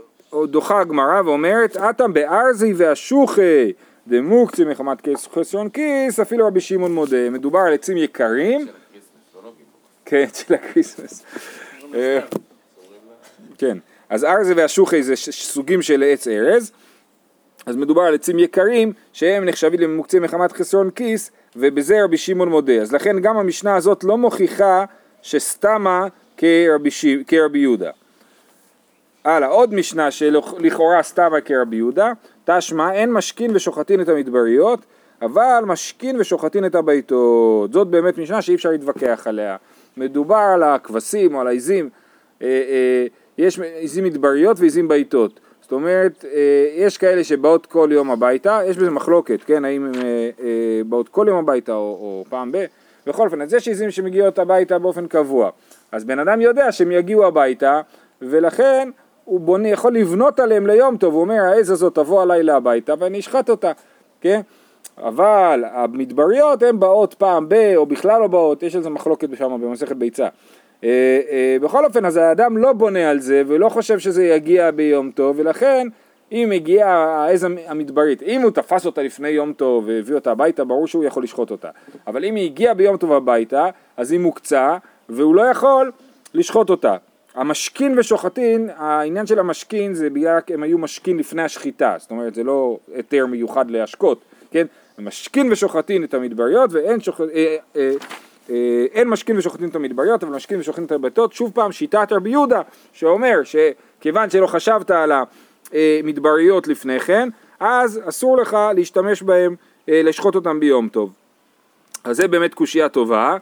דוחה 0.45 0.81
הגמרא 0.81 1.23
ואומרת, 1.25 1.77
אטם 1.77 2.12
בארזי 2.12 2.73
והשוחי 2.77 3.73
דמוקצי 4.06 4.65
מחמת 4.65 5.09
חסרון 5.35 5.69
כיס, 5.69 6.21
אפילו 6.21 6.47
רבי 6.47 6.61
שמעון 6.61 6.95
מודה. 6.95 7.31
מדובר 7.31 7.59
על 7.59 7.75
עצים 7.75 7.97
יקרים. 7.97 8.67
כן, 10.05 10.27
של 10.35 10.55
ה 10.55 10.61
Christmas. 10.61 11.23
אה, 11.95 12.19
כן, 13.59 13.79
אז 14.09 14.25
ארזי 14.25 14.53
ואשוחי 14.52 15.02
זה 15.03 15.17
סוגים 15.17 15.83
של 15.83 16.05
עץ 16.06 16.29
ארז. 16.29 16.73
אז 17.69 17.76
מדובר 17.76 18.03
על 18.03 18.15
עצים 18.15 18.38
יקרים 18.38 18.93
שהם 19.12 19.44
נחשבים 19.44 19.81
למוקצים 19.81 20.23
מחמת 20.23 20.53
חסרון 20.53 20.91
כיס 20.91 21.31
ובזה 21.56 22.05
רבי 22.05 22.17
שמעון 22.17 22.49
מודה. 22.49 22.73
אז 22.82 22.93
לכן 22.93 23.20
גם 23.20 23.37
המשנה 23.37 23.76
הזאת 23.76 24.05
לא 24.05 24.19
מוכיחה 24.19 24.85
שסתמה 25.23 26.06
כרבי, 26.37 26.90
ש... 26.90 27.07
כרבי 27.26 27.59
יהודה. 27.59 27.90
הלאה, 29.25 29.49
עוד 29.49 29.75
משנה 29.75 30.11
שלכאורה 30.11 31.02
סתמה 31.02 31.40
כרבי 31.40 31.76
יהודה, 31.76 32.12
תשמע 32.45 32.92
אין 32.92 33.12
משכין 33.12 33.57
ושוחטין 33.57 34.00
את 34.00 34.09
המדבריות, 34.09 34.81
אבל 35.23 35.62
משכין 35.66 36.21
ושוחטין 36.21 36.66
את 36.66 36.75
הביתות. 36.75 37.73
זאת 37.73 37.88
באמת 37.88 38.19
משנה 38.19 38.42
שאי 38.42 38.54
אפשר 38.54 38.71
להתווכח 38.71 39.26
עליה. 39.26 39.57
מדובר 39.97 40.50
על 40.54 40.62
הכבשים 40.62 41.35
או 41.35 41.40
על 41.40 41.47
העיזים, 41.47 41.88
אה, 42.42 42.47
אה, 42.47 43.07
יש 43.38 43.59
עיזים 43.59 44.04
מדבריות 44.04 44.61
ועיזים 44.61 44.88
ביתות. 44.88 45.40
זאת 45.68 45.72
אומרת, 45.72 46.25
אה, 46.25 46.68
יש 46.76 46.98
כאלה 46.98 47.25
שבאות 47.25 47.66
כל 47.66 47.88
יום 47.92 48.10
הביתה, 48.10 48.60
יש 48.66 48.76
בזה 48.76 48.90
מחלוקת, 48.90 49.44
כן, 49.44 49.64
האם 49.64 49.84
הן 49.84 49.92
באות 50.87 51.08
כל 51.08 51.26
יום 51.28 51.38
הביתה 51.38 51.72
או, 51.72 51.78
או 51.78 52.25
פעם 52.28 52.52
ב... 52.52 52.64
בכל 53.06 53.26
אופן, 53.26 53.42
אז 53.42 53.54
יש 53.54 53.68
עיזים 53.68 53.90
שמגיעות 53.90 54.38
הביתה 54.38 54.78
באופן 54.78 55.06
קבוע. 55.06 55.50
אז 55.92 56.04
בן 56.04 56.18
אדם 56.18 56.40
יודע 56.40 56.72
שהם 56.72 56.92
יגיעו 56.92 57.26
הביתה, 57.26 57.80
ולכן 58.22 58.90
הוא 59.25 59.40
בונה, 59.40 59.68
יכול 59.68 59.94
לבנות 59.94 60.40
עליהם 60.40 60.66
ליום 60.66 60.96
טוב, 60.96 61.14
הוא 61.14 61.20
אומר 61.20 61.34
העז 61.34 61.70
הזאת 61.70 61.94
תבוא 61.94 62.22
הלילה 62.22 62.56
הביתה 62.56 62.94
ואני 62.98 63.18
אשחט 63.18 63.50
אותה, 63.50 63.72
כן? 64.20 64.40
אבל 64.98 65.64
המדבריות 65.72 66.62
הן 66.62 66.80
באות 66.80 67.14
פעם 67.14 67.48
ב, 67.48 67.54
או 67.76 67.87
בכלל 67.87 68.20
לא 68.20 68.26
באות, 68.26 68.62
יש 68.62 68.76
על 68.76 68.82
זה 68.82 68.90
מחלוקת 68.90 69.28
שם 69.37 69.60
במסכת 69.60 69.96
ביצה. 69.96 70.28
אה, 70.85 71.20
אה, 71.30 71.56
בכל 71.61 71.85
אופן, 71.85 72.04
אז 72.04 72.16
האדם 72.16 72.58
לא 72.58 72.73
בונה 72.73 73.11
על 73.11 73.20
זה 73.20 73.42
ולא 73.47 73.68
חושב 73.68 73.99
שזה 73.99 74.25
יגיע 74.25 74.70
ביום 74.70 75.11
טוב, 75.11 75.37
ולכן 75.38 75.88
אם 76.32 76.52
הגיעה 76.52 77.25
העז 77.25 77.47
המדברית, 77.66 78.23
אם 78.23 78.40
הוא 78.40 78.50
תפס 78.50 78.87
אותה 78.87 79.02
לפני 79.02 79.28
יום 79.28 79.52
טוב 79.52 79.85
והביא 79.87 80.14
אותה 80.14 80.30
הביתה, 80.30 80.64
ברור 80.64 80.87
שהוא 80.87 81.04
יכול 81.04 81.23
לשחוט 81.23 81.50
אותה. 81.50 81.68
אבל 82.06 82.25
אם 82.25 82.35
היא 82.35 82.44
הגיעה 82.44 82.75
ביום 82.75 82.97
טוב 82.97 83.12
הביתה, 83.12 83.68
אז 83.97 84.12
היא 84.12 84.20
מוקצה, 84.20 84.76
והוא 85.08 85.35
לא 85.35 85.42
יכול 85.42 85.92
לשחוט 86.35 86.70
אותה. 86.70 86.97
המשכין 87.35 87.99
ושוחטין, 87.99 88.70
העניין 88.76 89.26
של 89.26 89.38
המשכין 89.38 89.94
זה 89.94 90.11
בגלל 90.11 90.38
הם 90.49 90.62
היו 90.62 90.78
משכין 90.78 91.16
לפני 91.16 91.42
השחיטה, 91.42 91.97
זאת 91.99 92.11
אומרת 92.11 92.35
זה 92.35 92.44
לא 92.44 92.78
היתר 92.94 93.26
מיוחד 93.26 93.70
להשקות, 93.70 94.20
כן? 94.50 94.66
משכין 94.99 95.52
ושוחטין 95.52 96.04
את 96.04 96.14
המדבריות 96.14 96.73
ואין 96.73 97.00
שוח... 97.00 97.20
אה, 97.20 97.26
אה, 97.35 97.56
אה, 97.76 97.90
אין 98.93 99.09
משכין 99.09 99.38
ושוחטין 99.38 99.69
את 99.69 99.76
המדבריות 99.76 100.25
אבל 100.25 100.37
משכין 100.37 100.61
ושוחטין 100.61 100.85
את 100.85 100.93
הביתות, 100.93 101.33
שוב 101.33 101.50
פעם 101.55 101.73
שיטת 101.73 102.12
רבי 102.12 102.31
יהודה 102.31 102.61
שאומר 102.93 103.40
שכיוון 103.45 104.31
שלא 104.31 104.47
חשבת 104.47 104.90
על 104.90 105.12
המדבריות 105.73 106.69
לפני 106.69 107.00
כן, 107.00 107.28
אז 107.61 108.00
אסור 108.09 108.37
לך 108.37 108.57
להשתמש 108.76 109.23
בהם, 109.23 109.55
אה, 109.88 110.02
לשחוט 110.02 110.35
אותם 110.35 110.61
ביום 110.61 110.88
טוב. 110.88 111.12
אז 112.05 112.17
זה 112.17 112.28
באמת 112.28 112.55
קושייה 112.55 112.88
טובה. 112.88 113.37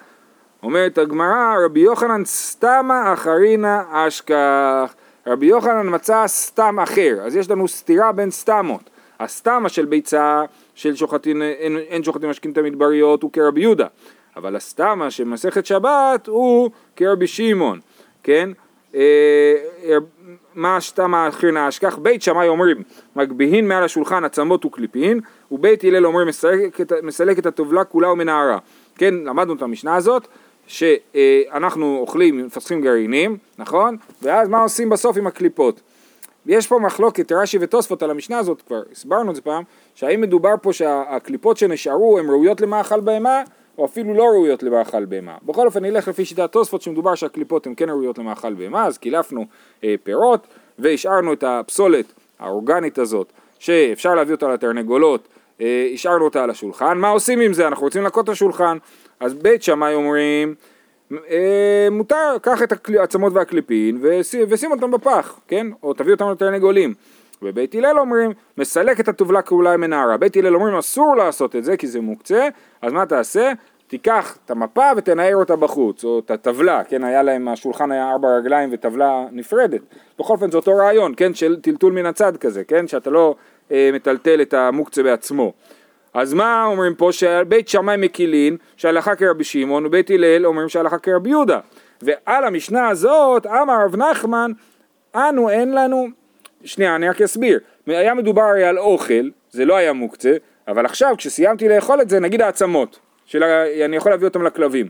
אומרת 0.63 0.99
הגמרא, 0.99 1.57
רבי 1.65 1.81
יוחנן 1.81 2.25
סתמה 2.25 3.13
אחרינה 3.13 3.83
אשכח. 3.93 4.95
רבי 5.27 5.47
יוחנן 5.47 5.95
מצא 5.95 6.27
סתם 6.27 6.81
אחר, 6.81 7.19
אז 7.23 7.37
יש 7.37 7.51
לנו 7.51 7.69
סתירה 7.69 8.13
בין 8.13 8.31
סתמות. 8.31 8.91
הסתמה 9.21 9.69
של 9.69 9.85
ביצה 9.85 10.43
של 10.75 10.97
שוחטין, 10.97 11.43
אין, 11.43 11.79
אין 11.79 12.05
שוחטין 12.05 12.31
משקים 12.31 12.53
את 12.53 12.59
המדבריות 12.59 13.23
הוא 13.23 13.33
כרבי 13.33 13.61
יהודה, 13.61 13.87
אבל 14.37 14.57
הסתמה 14.57 15.11
של 15.11 15.25
מסכת 15.25 15.67
שבת 15.67 16.27
הוא 16.27 16.71
כרבי 16.97 17.27
שמעון, 17.27 17.81
כן? 18.23 18.51
אה, 18.95 19.55
מה 20.55 20.77
הסתמה 20.77 21.29
אחרינה 21.29 21.69
אשכח? 21.69 21.97
בית 21.97 22.23
שמאי 22.23 22.49
אומרים 22.49 22.83
מגביהין 23.17 23.69
מעל 23.69 23.85
השולחן 23.85 24.25
עצמות 24.25 24.65
וקליפין 24.65 25.21
ובית 25.51 25.85
הלל 25.85 26.07
אומרים 26.07 26.29
מסלק 27.03 27.39
את 27.39 27.47
הטובלה 27.47 27.85
כולה 27.85 28.13
ומנערה. 28.13 28.59
כן, 28.99 29.15
למדנו 29.15 29.55
את 29.55 29.63
המשנה 29.63 29.95
הזאת 29.97 30.29
שאנחנו 30.67 31.99
אוכלים, 31.99 32.47
מפסחים 32.47 32.81
גרעינים, 32.81 33.37
נכון? 33.59 33.97
ואז 34.23 34.49
מה 34.49 34.59
עושים 34.59 34.89
בסוף 34.89 35.17
עם 35.17 35.27
הקליפות? 35.27 35.81
יש 36.47 36.67
פה 36.67 36.79
מחלוקת, 36.79 37.33
רש"י 37.33 37.59
ותוספות 37.61 38.03
על 38.03 38.11
המשנה 38.11 38.39
הזאת, 38.39 38.63
כבר 38.63 38.83
הסברנו 38.93 39.31
את 39.31 39.37
זה 39.37 39.43
פעם, 39.43 39.63
שהאם 39.95 40.21
מדובר 40.21 40.55
פה 40.63 40.73
שהקליפות 40.73 41.57
שנשארו 41.57 42.19
הן 42.19 42.27
ראויות 42.27 42.61
למאכל 42.61 43.01
בהמה, 43.01 43.43
או 43.79 43.85
אפילו 43.85 44.15
לא 44.15 44.23
ראויות 44.23 44.63
למאכל 44.63 45.05
בהמה. 45.05 45.37
בכל 45.43 45.67
אופן 45.67 45.85
נלך 45.85 46.09
לפי 46.09 46.25
שיטת 46.25 46.53
תוספות 46.53 46.83
שמדובר 46.83 47.15
שהקליפות 47.15 47.67
הן 47.67 47.75
כן 47.77 47.91
ראויות 47.91 48.19
למאכל 48.19 48.55
בהמה, 48.55 48.87
אז 48.87 48.99
קילפנו 48.99 49.47
אה, 49.85 49.95
פירות 50.03 50.47
והשארנו 50.79 51.33
את 51.33 51.45
הפסולת 51.47 52.13
האורגנית 52.39 52.99
הזאת, 52.99 53.33
שאפשר 53.59 54.15
להביא 54.15 54.35
אותה 54.35 54.49
לתרנגולות, 54.49 55.29
אה, 55.61 55.91
השארנו 55.95 56.25
אותה 56.25 56.45
על 56.45 56.51
השולחן, 56.51 56.99
מה 56.99 57.09
עושים 57.09 57.41
עם 57.41 57.53
זה? 57.53 57.67
אנחנו 57.69 57.85
רוצים 57.85 58.03
לנקות 58.03 58.25
את 58.25 58.29
השולחן. 58.29 58.79
אז 59.21 59.35
בית 59.35 59.63
שמאי 59.63 59.95
אומרים, 59.95 60.55
אה, 61.13 61.89
מותר, 61.91 62.37
קח 62.43 62.63
את 62.63 62.73
העצמות 62.99 63.33
והקליפין 63.33 63.99
ושים 64.49 64.73
אותם 64.73 64.91
בפח, 64.91 65.41
כן? 65.49 65.67
או 65.83 65.95
תביא 65.95 66.13
אותם 66.13 66.31
לתרנגולים. 66.31 66.95
ובית 67.43 67.75
הלל 67.75 67.99
אומרים, 67.99 68.33
מסלק 68.59 69.01
את 69.01 69.09
הטובלה 69.09 69.43
כאולי 69.43 69.77
מנערה. 69.77 70.17
בית 70.17 70.37
הלל 70.37 70.55
אומרים, 70.55 70.75
אסור 70.75 71.17
לעשות 71.17 71.57
את 71.57 71.65
זה 71.65 71.77
כי 71.77 71.87
זה 71.87 72.01
מוקצה, 72.01 72.49
אז 72.83 72.93
מה 72.93 73.07
תעשה? 73.07 73.53
תיקח 73.87 74.39
את 74.45 74.51
המפה 74.51 74.91
ותנער 74.97 75.37
אותה 75.37 75.57
בחוץ, 75.57 76.05
או 76.05 76.19
את 76.19 76.31
הטבלה, 76.31 76.85
כן, 76.85 77.05
היה 77.05 77.23
להם, 77.23 77.49
השולחן 77.49 77.93
היה 77.93 78.11
ארבע 78.11 78.29
רגליים 78.29 78.69
וטבלה 78.73 79.25
נפרדת. 79.33 79.81
בכל 80.19 80.33
אופן 80.33 80.51
זה 80.51 80.57
אותו 80.57 80.77
רעיון, 80.77 81.15
כן, 81.17 81.35
של 81.35 81.57
טלטול 81.61 81.93
מן 81.93 82.07
הצד 82.07 82.37
כזה, 82.37 82.65
כן, 82.65 82.89
שאתה 82.89 83.11
לא 83.11 83.35
אה, 83.73 83.91
מטלטל 83.93 84.43
את 84.43 84.55
המוקצה 84.55 85.03
בעצמו. 85.03 85.53
אז 86.15 86.35
מה 86.35 86.65
אומרים 86.65 86.95
פה? 86.95 87.13
שבית 87.13 87.69
שמאי 87.69 87.97
מקילין 87.99 88.57
שהלכה 88.77 89.15
כרבי 89.15 89.45
שמעון 89.45 89.87
ובית 89.87 90.11
הלל 90.11 90.47
אומרים 90.47 90.69
שהלכה 90.69 90.99
כרבי 90.99 91.31
יהודה 91.31 91.61
ועל 92.03 92.45
המשנה 92.45 92.89
הזאת 92.89 93.47
אמר 93.47 93.85
רב 93.85 93.97
נחמן 93.97 94.53
אנו 95.15 95.51
אין 95.51 95.75
לנו 95.75 96.07
שנייה 96.65 96.97
אני 96.97 97.09
רק 97.09 97.23
אסביר. 97.23 97.59
היה 97.87 98.15
מדובר 98.15 98.43
הרי 98.43 98.65
על 98.65 98.79
אוכל 98.79 99.31
זה 99.51 99.65
לא 99.65 99.77
היה 99.77 99.93
מוקצה 99.93 100.37
אבל 100.69 100.85
עכשיו 100.85 101.15
כשסיימתי 101.19 101.69
לאכול 101.69 102.01
את 102.01 102.11
זה 102.11 102.21
נגיד 102.21 102.43
העצמות 102.43 102.99
שאני 103.27 103.97
יכול 103.97 104.13
להביא 104.13 104.27
אותם 104.27 104.43
לכלבים. 104.43 104.89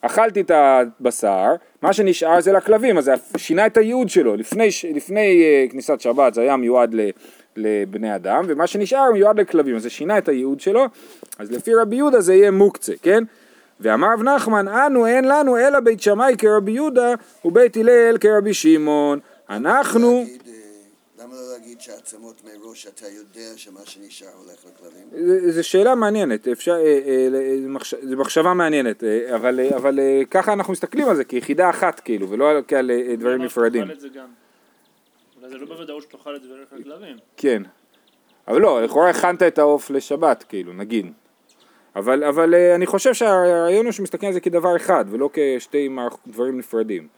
אכלתי 0.00 0.40
את 0.40 0.50
הבשר, 0.50 1.54
מה 1.82 1.92
שנשאר 1.92 2.40
זה 2.40 2.52
לכלבים, 2.52 2.98
אז 2.98 3.04
זה 3.04 3.14
שינה 3.36 3.66
את 3.66 3.76
הייעוד 3.76 4.08
שלו, 4.08 4.36
לפני, 4.36 4.68
לפני 4.94 5.42
uh, 5.68 5.72
כניסת 5.72 6.00
שבת 6.00 6.34
זה 6.34 6.40
היה 6.40 6.56
מיועד 6.56 6.94
לבני 7.56 8.14
אדם, 8.14 8.44
ומה 8.48 8.66
שנשאר 8.66 9.12
מיועד 9.12 9.40
לכלבים, 9.40 9.76
אז 9.76 9.82
זה 9.82 9.90
שינה 9.90 10.18
את 10.18 10.28
הייעוד 10.28 10.60
שלו, 10.60 10.86
אז 11.38 11.52
לפי 11.52 11.74
רבי 11.74 11.96
יהודה 11.96 12.20
זה 12.20 12.34
יהיה 12.34 12.50
מוקצה, 12.50 12.92
כן? 13.02 13.24
ואמר 13.80 14.12
רב 14.12 14.22
נחמן, 14.22 14.68
אנו 14.68 15.06
אין 15.06 15.24
לנו 15.24 15.58
אלא 15.58 15.80
בית 15.80 16.02
שמאי 16.02 16.34
כרבי 16.38 16.72
יהודה 16.72 17.14
ובית 17.44 17.76
הלל 17.76 18.18
כרבי 18.18 18.54
שמעון, 18.54 19.18
אנחנו... 19.50 20.24
להגיד 21.88 22.04
שהעצמות 22.04 22.42
מראש 22.44 22.86
אתה 22.86 23.06
יודע 23.08 23.56
שמה 23.56 23.80
שנשאר 23.84 24.28
הולך 24.38 24.64
לכלבים? 24.64 25.50
זו 25.50 25.68
שאלה 25.68 25.94
מעניינת, 25.94 26.48
אפשר, 26.48 26.72
אה, 26.72 26.98
אה, 27.04 27.28
זו 28.02 28.16
מחשבה 28.16 28.54
מעניינת, 28.54 29.04
אה, 29.04 29.36
אבל, 29.36 29.60
אבל 29.76 29.98
ככה 30.30 30.52
אנחנו 30.52 30.72
מסתכלים 30.72 31.08
על 31.08 31.16
זה 31.16 31.24
כיחידה 31.24 31.70
אחת 31.70 32.00
כאילו, 32.00 32.30
ולא 32.30 32.46
כעל 32.68 32.90
דברים 33.18 33.42
נפרדים. 33.42 33.84
זה 35.48 35.58
לא 35.58 35.66
בוודאות 35.66 36.02
שתאכל 36.02 36.36
את 36.36 36.42
זה 36.42 36.48
ולך 36.52 36.72
לכלבים. 36.72 37.16
כן. 37.36 37.62
אבל 38.48 38.60
לא, 38.60 38.82
לכאורה 38.82 39.10
הכנת 39.10 39.42
את 39.42 39.58
העוף 39.58 39.90
לשבת, 39.90 40.44
כאילו, 40.48 40.72
נגיד. 40.72 41.12
אבל, 41.96 42.24
אבל 42.24 42.54
אה, 42.54 42.74
אני 42.74 42.86
חושב 42.86 43.14
שהרעיון 43.14 43.84
הוא 43.84 43.92
שמסתכלים 43.92 44.28
על 44.28 44.34
זה 44.34 44.40
כדבר 44.40 44.76
אחד, 44.76 45.04
ולא 45.10 45.30
כשתי 45.32 45.88
דברים 46.26 46.58
נפרדים. 46.58 47.08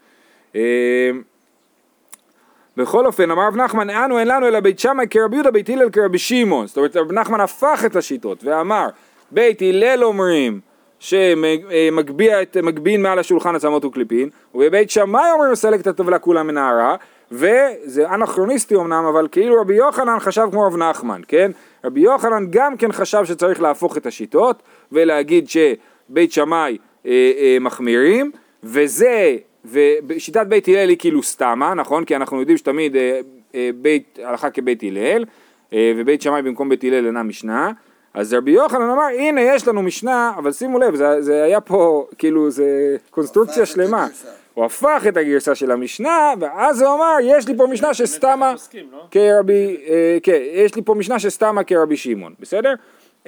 בכל 2.77 3.07
אופן, 3.07 3.31
אמר 3.31 3.47
רב 3.47 3.57
נחמן, 3.57 3.91
אנו 3.91 4.19
אין 4.19 4.29
לנו 4.29 4.47
אלא 4.47 4.61
בית 4.61 4.79
שמאי 4.79 5.07
כרבי 5.11 5.37
יהודה, 5.37 5.51
בית 5.51 5.69
הלל 5.69 5.91
כרבי 5.91 6.19
שמעון. 6.19 6.67
זאת 6.67 6.77
אומרת, 6.77 6.97
רב 6.97 7.13
נחמן 7.13 7.41
הפך 7.41 7.83
את 7.87 7.97
השיטות 7.97 8.45
ואמר, 8.45 8.87
בית 9.31 9.63
הלל 9.63 10.05
אומרים 10.05 10.61
שמגביה 10.99 12.43
את, 12.43 12.57
מגבין 12.57 13.03
מעל 13.03 13.19
השולחן 13.19 13.55
עצמות 13.55 13.85
וקליפין, 13.85 14.29
ובבית 14.55 14.91
שמאי 14.91 15.31
אומרים 15.33 15.53
מסלק 15.53 15.81
את 15.81 15.87
הטבלה 15.87 16.19
כולה 16.19 16.43
מנערה, 16.43 16.97
וזה 17.33 18.09
אנכרוניסטי 18.15 18.77
אמנם, 18.77 19.05
אבל 19.05 19.29
כאילו 19.33 19.61
רבי 19.61 19.75
יוחנן 19.75 20.19
חשב 20.21 20.49
כמו 20.51 20.67
רב 20.67 20.77
נחמן, 20.77 21.21
כן? 21.29 21.51
רבי 21.85 22.01
יוחנן 22.01 22.47
גם 22.51 22.77
כן 22.77 22.93
חשב 22.93 23.25
שצריך 23.25 23.63
להפוך 23.63 23.97
את 23.97 24.07
השיטות 24.07 24.63
ולהגיד 24.93 25.49
שבית 25.49 26.33
שמאי 26.33 26.79
אה, 27.07 27.11
אה, 27.39 27.57
מחמירים, 27.61 28.31
וזה, 28.65 29.37
ושיטת 29.65 30.47
בית 30.47 30.69
הלל 30.69 30.89
היא 30.89 30.99
כאילו 30.99 31.23
סתמה, 31.23 31.75
נכון? 31.75 32.05
כי 32.05 32.17
אנחנו 32.17 32.41
יודעים 32.41 32.59
שתמיד 32.59 32.97
אה, 32.97 33.21
אה, 33.55 33.71
בית 33.75 34.19
הלכה 34.25 34.51
כבית 34.51 34.83
הלל, 34.83 35.25
אה, 35.73 35.93
ובית 35.97 36.23
שמאי 36.23 36.43
במקום 36.43 36.69
בית 36.69 36.85
הלל 36.85 37.07
אינה 37.07 37.23
משנה. 37.23 37.73
אז 38.15 38.35
רבי 38.35 38.51
יוחנן 38.51 38.91
אמר 38.91 39.07
הנה 39.19 39.41
יש 39.41 39.69
לנו 39.69 39.83
משנה 39.83 40.33
אבל 40.39 40.53
שימו 40.53 40.79
לב 40.79 40.95
זה, 40.95 41.23
זה 41.23 41.43
היה 41.43 41.61
פה 41.61 42.07
כאילו 42.19 42.51
זה 42.51 42.97
קונסטרוקציה 43.11 43.67
שלמה 43.67 44.07
הוא 44.55 44.65
הפך 44.65 45.05
את 45.09 45.17
הגרסה 45.17 45.55
של 45.55 45.71
המשנה, 45.71 46.33
ואז 46.41 46.83
הוא 46.83 46.95
אמר, 46.95 47.17
יש 47.23 47.49
לי 47.49 47.57
פה 47.57 47.67
משנה 47.67 47.95
שסתמה 47.95 48.55
לא? 48.93 48.99
כרבי, 49.11 49.77
אה, 49.89 50.19
כן, 50.23 50.39
יש 50.53 50.75
לי 50.75 50.83
פה 50.83 50.95
משנה 50.95 51.19
שסתמה 51.19 51.65
כרבי 51.65 51.97
שמעון, 51.97 52.35
בסדר? 52.41 52.75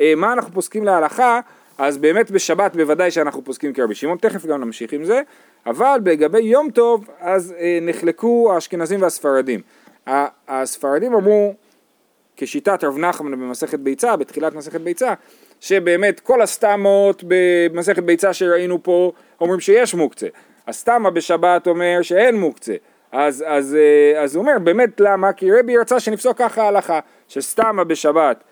אה, 0.00 0.12
מה 0.16 0.32
אנחנו 0.32 0.52
פוסקים 0.52 0.84
להלכה? 0.84 1.40
אז 1.78 1.98
באמת 1.98 2.30
בשבת 2.30 2.76
בוודאי 2.76 3.10
שאנחנו 3.10 3.44
פוסקים 3.44 3.72
כרבי 3.72 3.94
שמעון, 3.94 4.18
תכף 4.18 4.46
גם 4.46 4.60
נמשיך 4.60 4.92
עם 4.92 5.04
זה, 5.04 5.22
אבל 5.66 5.99
לגבי 6.04 6.40
יום 6.40 6.71
טוב, 6.71 7.06
אז 7.21 7.54
אה, 7.59 7.78
נחלקו 7.83 8.52
האשכנזים 8.54 9.02
והספרדים. 9.02 9.61
הספרדים 10.49 11.14
אמרו, 11.14 11.54
כשיטת 12.37 12.85
רב 12.85 12.99
נחמן 12.99 13.30
במסכת 13.30 13.78
ביצה, 13.78 14.16
בתחילת 14.16 14.54
מסכת 14.54 14.80
ביצה, 14.80 15.14
שבאמת 15.61 16.21
כל 16.21 16.42
הסתמות 16.42 17.25
במסכת 17.28 18.02
ביצה 18.02 18.33
שראינו 18.33 18.83
פה 18.83 19.12
אומרים 19.40 19.61
שיש 19.61 19.94
מוקצה. 19.94 20.26
הסתמה 20.68 21.11
בשבת 21.11 21.66
אומר 21.66 21.99
שאין 22.02 22.37
מוקצה. 22.37 22.75
אז, 23.12 23.44
אז, 23.47 23.76
אה, 23.80 24.23
אז 24.23 24.37
הוא 24.37 24.42
אומר 24.42 24.59
באמת 24.59 25.00
למה? 25.00 25.33
כי 25.33 25.52
רבי 25.52 25.76
רצה 25.76 26.00
שנפסוק 26.00 26.38
ככה 26.38 26.68
הלכה, 26.68 27.00
שסתמה 27.28 27.85
בשבת 27.85 28.44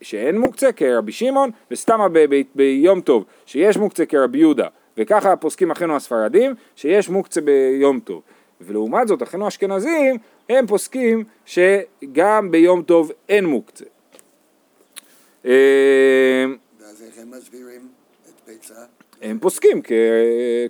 שאין 0.00 0.38
מוקצה 0.38 0.72
כרבי 0.72 1.12
שמעון, 1.12 1.50
וסתמה 1.70 2.06
ביום 2.54 3.00
טוב 3.00 3.24
שיש 3.46 3.76
מוקצה 3.76 4.06
כרבי 4.06 4.38
יהודה, 4.38 4.66
וככה 4.98 5.36
פוסקים 5.36 5.70
אחינו 5.70 5.96
הספרדים 5.96 6.54
שיש 6.76 7.08
מוקצה 7.08 7.40
ביום 7.40 8.00
טוב. 8.00 8.22
ולעומת 8.60 9.08
זאת 9.08 9.22
אחינו 9.22 9.44
האשכנזים 9.44 10.18
הם 10.48 10.66
פוסקים 10.66 11.24
שגם 11.46 12.50
ביום 12.50 12.82
טוב 12.82 13.12
אין 13.28 13.44
מוקצה. 13.44 13.84
אה, 15.44 16.44
ואז 16.80 17.02
איך 17.02 17.18
הם 17.18 17.30
מסבירים 17.30 17.88
את 18.28 18.40
ביצה? 18.46 18.74
הם 19.22 19.38
פוסקים 19.38 19.82
כ... 19.82 19.92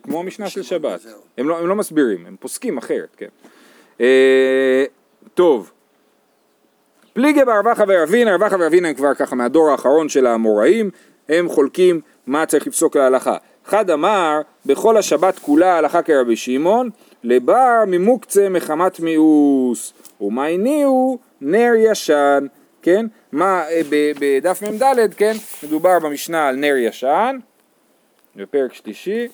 כמו 0.03 0.21
המשנה 0.21 0.51
של 0.51 0.63
שבת. 0.63 1.01
הם 1.39 1.49
לא, 1.49 1.59
הם 1.59 1.67
לא 1.67 1.75
מסבירים, 1.75 2.27
הם 2.27 2.37
פוסקים 2.41 2.79
אחרת, 2.79 3.17
כן. 3.17 3.29
אה, 4.01 4.85
טוב. 5.35 5.73
פליגי 7.13 7.45
בר 7.45 7.61
אבחה 7.61 7.85
ורבינה, 7.89 8.35
רבחה 8.35 8.57
ורבינה 8.61 8.89
הם 8.89 8.95
כבר 8.95 9.15
ככה 9.15 9.37
מהדור 9.37 9.71
האחרון 9.71 10.09
של 10.09 10.27
האמוראים, 10.27 10.91
הם 11.29 11.49
חולקים 11.49 12.01
מה 12.27 12.47
צריך 12.47 12.67
לפסוק 12.67 12.97
להלכה. 12.97 13.37
אחד 13.67 13.91
אמר, 13.91 14.41
בכל 14.67 14.97
השבת 14.97 15.39
כולה 15.39 15.79
הלכה 15.79 16.03
כרבי 16.03 16.37
שמעון, 16.37 16.91
לבר 17.25 17.85
ממוקצה 17.87 18.49
מחמת 18.49 19.01
מיאוס, 19.01 19.93
ומה 20.21 20.47
הניעו 20.47 21.19
נר 21.41 21.73
ישן, 21.79 22.47
כן? 22.83 23.07
מה, 23.33 23.69
אה, 23.69 23.81
בדף 24.21 24.63
מ"ד, 24.63 25.15
כן? 25.17 25.33
מדובר 25.63 25.99
במשנה 25.99 26.49
על 26.49 26.57
נר 26.57 26.75
ישן, 26.77 27.39
בפרק 28.37 28.75
שלישי, 28.75 29.29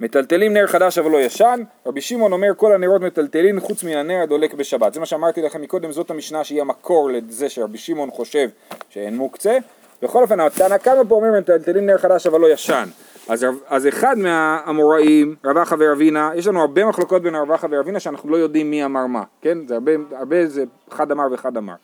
מטלטלים 0.00 0.52
נר 0.52 0.66
חדש 0.66 0.98
אבל 0.98 1.10
לא 1.10 1.18
ישן, 1.18 1.62
רבי 1.86 2.00
שמעון 2.00 2.32
אומר 2.32 2.48
כל 2.56 2.72
הנרות 2.72 3.02
מטלטלים 3.02 3.60
חוץ 3.60 3.84
מן 3.84 3.96
הנר 3.96 4.22
הדולק 4.22 4.54
בשבת. 4.54 4.94
זה 4.94 5.00
מה 5.00 5.06
שאמרתי 5.06 5.42
לכם 5.42 5.62
מקודם, 5.62 5.92
זאת 5.92 6.10
המשנה 6.10 6.44
שהיא 6.44 6.60
המקור 6.60 7.10
לזה 7.10 7.48
שרבי 7.48 7.78
שמעון 7.78 8.10
חושב 8.10 8.48
שאין 8.90 9.16
מוקצה. 9.16 9.58
בכל 10.02 10.22
אופן, 10.22 10.40
התנא 10.40 10.78
קמא 10.78 11.02
פה 11.08 11.14
אומר 11.14 11.38
מטלטלים 11.38 11.86
נר 11.86 11.98
חדש 11.98 12.26
אבל 12.26 12.40
לא 12.40 12.46
ישן. 12.46 12.88
אז, 13.28 13.46
אז 13.68 13.88
אחד 13.88 14.18
מהאמוראים, 14.18 15.34
רב 15.44 15.58
אחא 15.58 15.76
ורבינה, 15.78 16.30
יש 16.34 16.46
לנו 16.46 16.60
הרבה 16.60 16.84
מחלוקות 16.84 17.22
בין 17.22 17.34
רב 17.34 17.52
אחא 17.52 17.66
ורבינה 17.70 18.00
שאנחנו 18.00 18.30
לא 18.30 18.36
יודעים 18.36 18.70
מי 18.70 18.84
אמר 18.84 19.06
מה, 19.06 19.22
כן? 19.42 19.58
זה 19.66 19.74
הרבה, 19.74 19.92
הרבה 20.12 20.46
זה 20.46 20.64
אחד 20.92 21.10
אמר 21.10 21.24
ואחד 21.30 21.56
אמר. 21.56 21.74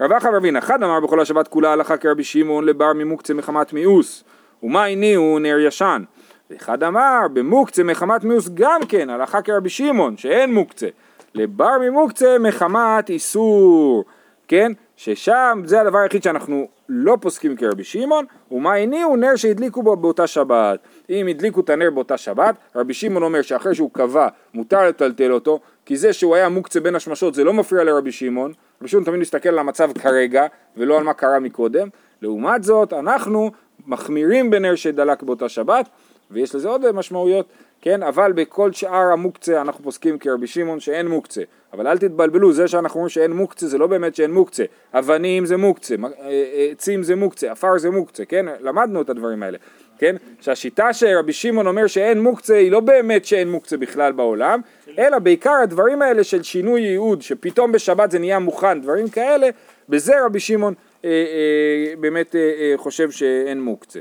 רב 0.00 0.12
אחא 0.12 0.28
ורבינה, 0.28 0.58
אחד 0.58 0.82
אמר 0.82 1.00
בכל 1.00 1.20
השבת 1.20 1.48
כולה 1.48 1.72
הלכה 1.72 1.96
כרבי 1.96 2.24
שמעון 2.24 2.64
לבר 2.64 2.92
ממוקצה 2.92 3.34
מחמת 3.34 3.72
מיאוס, 3.72 4.24
ומה 4.62 4.84
הניעו 4.84 5.38
נר 5.38 5.58
ישן. 5.58 6.02
ואחד 6.50 6.82
אמר 6.82 7.20
במוקצה 7.32 7.82
מחמת 7.82 8.24
מיאוס 8.24 8.48
גם 8.54 8.80
כן, 8.88 9.10
הלכה 9.10 9.42
כרבי 9.42 9.68
שמעון, 9.68 10.16
שאין 10.16 10.54
מוקצה. 10.54 10.88
לבר 11.34 11.78
ממוקצה 11.80 12.36
מחמת 12.38 13.10
איסור, 13.10 14.04
כן? 14.48 14.72
ששם 14.96 15.62
זה 15.64 15.80
הדבר 15.80 15.98
היחיד 15.98 16.22
שאנחנו 16.22 16.68
לא 16.88 17.16
פוסקים 17.20 17.56
כרבי 17.56 17.84
שמעון, 17.84 18.24
ומה 18.50 18.74
הניעו 18.74 19.16
נר 19.16 19.36
שהדליקו 19.36 19.82
בו 19.82 19.96
באותה 19.96 20.26
שבת. 20.26 20.78
אם 21.10 21.26
הדליקו 21.26 21.60
את 21.60 21.70
הנר 21.70 21.90
באותה 21.90 22.16
שבת, 22.16 22.54
רבי 22.76 22.94
שמעון 22.94 23.22
אומר 23.22 23.42
שאחרי 23.42 23.74
שהוא 23.74 23.90
קבע 23.92 24.28
מותר 24.54 24.88
לטלטל 24.88 25.32
אותו, 25.32 25.60
כי 25.84 25.96
זה 25.96 26.12
שהוא 26.12 26.36
היה 26.36 26.48
מוקצה 26.48 26.80
בין 26.80 26.94
השמשות 26.94 27.34
זה 27.34 27.44
לא 27.44 27.52
מפריע 27.52 27.84
לרבי 27.84 28.12
שמעון, 28.12 28.52
רבי 28.80 28.88
שמעון 28.88 29.04
תמיד 29.04 29.20
מסתכל 29.20 29.48
על 29.48 29.58
המצב 29.58 29.92
כרגע 29.92 30.46
ולא 30.76 30.98
על 30.98 31.04
מה 31.04 31.12
קרה 31.12 31.38
מקודם, 31.38 31.88
לעומת 32.22 32.62
זאת 32.62 32.92
אנחנו 32.92 33.50
מחמירים 33.86 34.50
בנר 34.50 34.74
שדלק 34.74 35.22
באותה 35.22 35.48
שבת, 35.48 35.88
ויש 36.30 36.54
לזה 36.54 36.68
עוד 36.68 36.90
משמעויות, 36.90 37.46
כן, 37.80 38.02
אבל 38.02 38.32
בכל 38.32 38.72
שאר 38.72 39.12
המוקצה 39.12 39.60
אנחנו 39.60 39.84
פוסקים 39.84 40.18
כרבי 40.18 40.46
שמעון 40.46 40.80
שאין 40.80 41.08
מוקצה, 41.08 41.42
אבל 41.72 41.86
אל 41.86 41.98
תתבלבלו, 41.98 42.52
זה 42.52 42.68
שאנחנו 42.68 42.94
אומרים 42.94 43.08
שאין 43.08 43.32
מוקצה 43.32 43.66
זה 43.66 43.78
לא 43.78 43.86
באמת 43.86 44.14
שאין 44.14 44.30
מוקצה, 44.30 44.64
אבנים 44.94 45.46
זה 45.46 45.56
מוקצה, 45.56 45.94
אה, 45.94 46.08
אה, 46.20 46.68
עצים 46.72 47.02
זה 47.02 47.16
מוקצה, 47.16 47.52
עפר 47.52 47.78
זה 47.78 47.90
מוקצה, 47.90 48.24
כן, 48.24 48.46
למדנו 48.60 49.02
את 49.02 49.10
הדברים 49.10 49.42
האלה, 49.42 49.58
כן, 49.98 50.16
שהשיטה 50.40 50.92
שרבי 50.92 51.32
שמעון 51.32 51.66
אומר 51.66 51.86
שאין 51.86 52.22
מוקצה 52.22 52.54
היא 52.56 52.72
לא 52.72 52.80
באמת 52.80 53.24
שאין 53.24 53.50
מוקצה 53.50 53.76
בכלל 53.76 54.12
בעולם, 54.12 54.60
אלא 54.98 55.18
בעיקר 55.18 55.54
הדברים 55.62 56.02
האלה 56.02 56.24
של 56.24 56.42
שינוי 56.42 56.80
ייעוד, 56.80 57.22
שפתאום 57.22 57.72
בשבת 57.72 58.10
זה 58.10 58.18
נהיה 58.18 58.38
מוכן, 58.38 58.80
דברים 58.80 59.08
כאלה, 59.08 59.48
בזה 59.88 60.24
רבי 60.24 60.40
שמעון 60.40 60.74
אה, 61.04 61.10
אה, 61.10 61.96
באמת 62.00 62.36
אה, 62.36 62.40
אה, 62.40 62.74
חושב 62.76 63.10
שאין 63.10 63.60
מוקצה. 63.60 64.00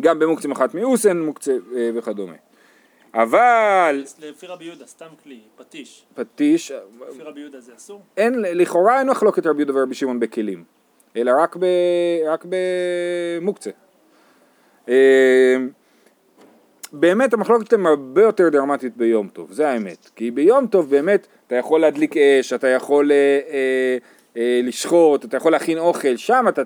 גם 0.00 0.18
במוקצה 0.18 0.48
מחת 0.48 0.74
מיאוס 0.74 1.06
אין 1.06 1.22
מוקצה 1.22 1.52
אה, 1.52 1.90
וכדומה. 1.94 2.32
אבל 3.14 4.04
לפי 4.20 4.46
רבי 4.46 4.64
יהודה, 4.64 4.86
סתם 4.86 5.06
כלי, 5.24 5.40
פטיש. 5.56 6.04
פטיש, 6.14 6.72
לפי 7.08 7.22
רבי 7.22 7.40
יהודה 7.40 7.60
זה 7.60 7.72
אסור? 7.76 8.00
אין, 8.16 8.34
לכאורה 8.38 8.98
אין 8.98 9.10
מחלוקת 9.10 9.46
רבי 9.46 9.58
יהודה 9.58 9.78
ורבי 9.78 9.94
שמעון 9.94 10.20
בכלים, 10.20 10.64
אלא 11.16 11.32
רק, 11.38 11.56
ב, 11.56 11.66
רק 12.26 12.46
במוקצה. 12.48 13.70
אה, 14.88 15.56
באמת 16.92 17.32
המחלוקת 17.32 17.72
הן 17.72 17.86
הרבה 17.86 18.22
יותר 18.22 18.48
דרמטית 18.48 18.96
ביום 18.96 19.28
טוב, 19.28 19.52
זה 19.52 19.68
האמת. 19.68 20.10
כי 20.16 20.30
ביום 20.30 20.66
טוב 20.66 20.90
באמת 20.90 21.26
אתה 21.46 21.56
יכול 21.56 21.80
להדליק 21.80 22.16
אש, 22.16 22.52
אתה 22.52 22.68
יכול 22.68 23.12
אה, 23.12 23.16
אה, 23.50 23.96
אה, 24.36 24.60
לשחוט, 24.64 25.24
אתה 25.24 25.36
יכול 25.36 25.52
להכין 25.52 25.78
אוכל, 25.78 26.16
שם 26.16 26.44
אתה, 26.48 26.62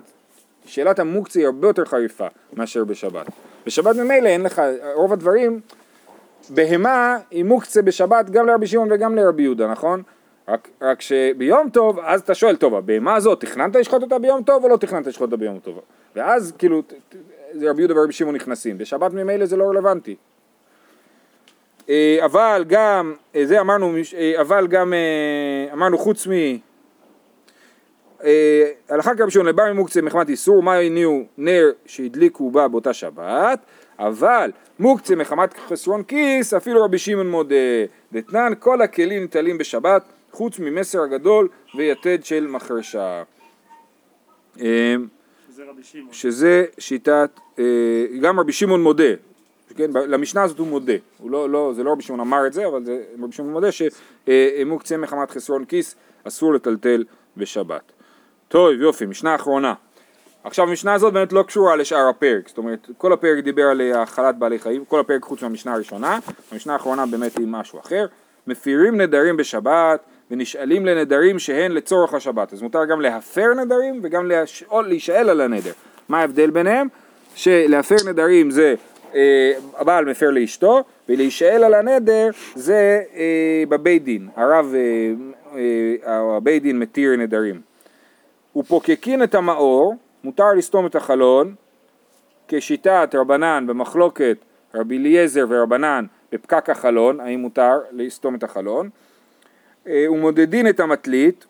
שאלת 0.67 0.99
המוקצה 0.99 1.39
היא 1.39 1.45
הרבה 1.45 1.67
יותר 1.67 1.85
חריפה 1.85 2.27
מאשר 2.53 2.83
בשבת. 2.83 3.27
בשבת 3.65 3.95
ממילא 3.95 4.27
אין 4.27 4.43
לך, 4.43 4.61
רוב 4.93 5.13
הדברים, 5.13 5.59
בהמה 6.49 7.17
היא 7.31 7.45
מוקצה 7.45 7.81
בשבת 7.81 8.29
גם 8.29 8.47
לרבי 8.47 8.67
שמעון 8.67 8.91
וגם 8.91 9.15
לרבי 9.15 9.43
יהודה, 9.43 9.71
נכון? 9.71 10.03
רק, 10.47 10.69
רק 10.81 11.01
שביום 11.01 11.69
טוב, 11.69 11.99
אז 11.99 12.21
אתה 12.21 12.35
שואל, 12.35 12.55
טוב, 12.55 12.75
הבהמה 12.75 13.15
הזאת, 13.15 13.41
תכננת 13.41 13.75
לשחוט 13.75 14.01
אותה 14.01 14.19
ביום 14.19 14.43
טוב 14.43 14.63
או 14.63 14.69
לא 14.69 14.77
תכננת 14.77 15.07
לשחוט 15.07 15.25
אותה 15.25 15.37
ביום 15.37 15.59
טוב? 15.59 15.79
ואז 16.15 16.53
כאילו, 16.57 16.81
רבי 17.61 17.81
יהודה 17.81 17.99
ורבי 17.99 18.13
שמעון 18.13 18.35
נכנסים, 18.35 18.77
בשבת 18.77 19.13
ממילא 19.13 19.45
זה 19.45 19.57
לא 19.57 19.63
רלוונטי. 19.69 20.15
אה, 21.89 22.17
אבל 22.25 22.65
גם, 22.67 23.13
אה, 23.35 23.45
זה 23.45 23.59
אמרנו, 23.59 23.95
אה, 24.17 24.41
אבל 24.41 24.67
גם, 24.67 24.93
אמרנו 25.73 25.97
חוץ 25.97 26.27
מ... 26.27 26.31
אה, 28.23 28.71
הלכה 28.89 29.15
כרבי 29.15 29.31
שמעון 29.31 29.47
לבר 29.47 29.73
ממוקצה 29.73 30.01
מחמת 30.01 30.29
איסור, 30.29 30.63
מה 30.63 30.75
הניעו 30.75 31.23
נר 31.37 31.71
שהדליקו 31.85 32.51
בה 32.51 32.67
באותה 32.67 32.93
שבת, 32.93 33.59
אבל 33.99 34.51
מוקצה 34.79 35.15
מחמת 35.15 35.53
חסרון 35.67 36.03
כיס, 36.03 36.53
אפילו 36.53 36.83
רבי 36.83 36.97
שמעון 36.97 37.29
מודה, 37.29 37.55
דתנן 38.13 38.53
כל 38.59 38.81
הכלים 38.81 39.21
ניטלים 39.21 39.57
בשבת, 39.57 40.03
חוץ 40.31 40.59
ממסר 40.59 41.01
הגדול 41.01 41.47
ויתד 41.75 42.17
של 42.23 42.47
מחרשה. 42.47 43.23
אה, 44.61 44.95
שזה 45.49 45.63
רבי 45.69 45.83
שמעון. 45.83 46.13
שזה 46.13 46.65
שיטת, 46.79 47.29
אה, 47.59 47.63
גם 48.21 48.39
רבי 48.39 48.51
שמעון 48.51 48.83
מודה, 48.83 49.13
כן, 49.75 49.91
למשנה 49.93 50.43
הזאת 50.43 50.59
הוא 50.59 50.67
מודה, 50.67 50.93
הוא 51.17 51.31
לא, 51.31 51.49
לא, 51.49 51.73
זה 51.75 51.83
לא 51.83 51.91
רבי 51.91 52.03
שמעון 52.03 52.19
אמר 52.19 52.47
את 52.47 52.53
זה, 52.53 52.67
אבל 52.67 52.85
זה 52.85 53.03
רבי 53.19 53.31
שמעון 53.31 53.53
מודה 53.53 53.67
שמוקצה 53.71 54.97
מחמת 54.97 55.31
חסרון 55.31 55.65
כיס, 55.65 55.95
אסור 56.23 56.53
לטלטל 56.53 57.03
בשבת. 57.37 57.96
טוב, 58.47 58.81
יופי, 58.81 59.05
משנה 59.05 59.35
אחרונה. 59.35 59.73
עכשיו 60.43 60.67
המשנה 60.67 60.93
הזאת 60.93 61.13
באמת 61.13 61.33
לא 61.33 61.43
קשורה 61.43 61.75
לשאר 61.75 62.09
הפרק, 62.09 62.47
זאת 62.47 62.57
אומרת 62.57 62.87
כל 62.97 63.13
הפרק 63.13 63.43
דיבר 63.43 63.63
על 63.63 63.81
אה, 63.81 63.99
האכלת 63.99 64.35
בעלי 64.35 64.59
חיים, 64.59 64.85
כל 64.85 64.99
הפרק 64.99 65.23
חוץ 65.23 65.41
מהמשנה 65.41 65.73
הראשונה, 65.73 66.19
המשנה 66.51 66.73
האחרונה 66.73 67.05
באמת 67.05 67.37
היא 67.37 67.47
משהו 67.47 67.79
אחר, 67.79 68.05
מפירים 68.47 69.01
נדרים 69.01 69.37
בשבת 69.37 69.99
ונשאלים 70.31 70.85
לנדרים 70.85 71.39
שהן 71.39 71.71
לצורך 71.71 72.13
השבת, 72.13 72.53
אז 72.53 72.61
מותר 72.61 72.85
גם 72.85 73.01
להפר 73.01 73.53
נדרים 73.53 73.99
וגם 74.03 74.27
להשאול, 74.27 74.87
להישאל 74.87 75.29
על 75.29 75.41
הנדר, 75.41 75.71
מה 76.09 76.19
ההבדל 76.19 76.49
ביניהם? 76.49 76.87
שלהפר 77.35 77.95
נדרים 78.07 78.51
זה 78.51 78.75
אה, 79.15 79.53
הבעל 79.77 80.05
מפר 80.05 80.29
לאשתו 80.29 80.83
ולהישאל 81.09 81.63
על 81.63 81.73
הנדר 81.73 82.29
זה 82.55 83.01
אה, 83.15 83.63
בבית 83.69 84.03
דין, 84.03 84.27
הרב, 84.35 84.73
אה, 84.75 85.13
אה, 86.07 86.37
הבית 86.37 86.63
דין 86.63 86.79
מתיר 86.79 87.15
נדרים 87.15 87.66
ופוקקין 88.57 89.23
את 89.23 89.35
המאור, 89.35 89.95
מותר 90.23 90.53
לסתום 90.53 90.85
את 90.85 90.95
החלון, 90.95 91.55
כשיטת 92.47 93.15
רבנן 93.15 93.67
במחלוקת 93.67 94.37
רבי 94.73 94.97
אליעזר 94.97 95.45
ורבנן 95.49 96.05
בפקק 96.31 96.69
החלון, 96.69 97.19
האם 97.19 97.39
מותר 97.39 97.79
לסתום 97.91 98.35
את 98.35 98.43
החלון, 98.43 98.89
אה, 99.87 100.05
ומודדין 100.11 100.69
את 100.69 100.79
המטלית, 100.79 101.45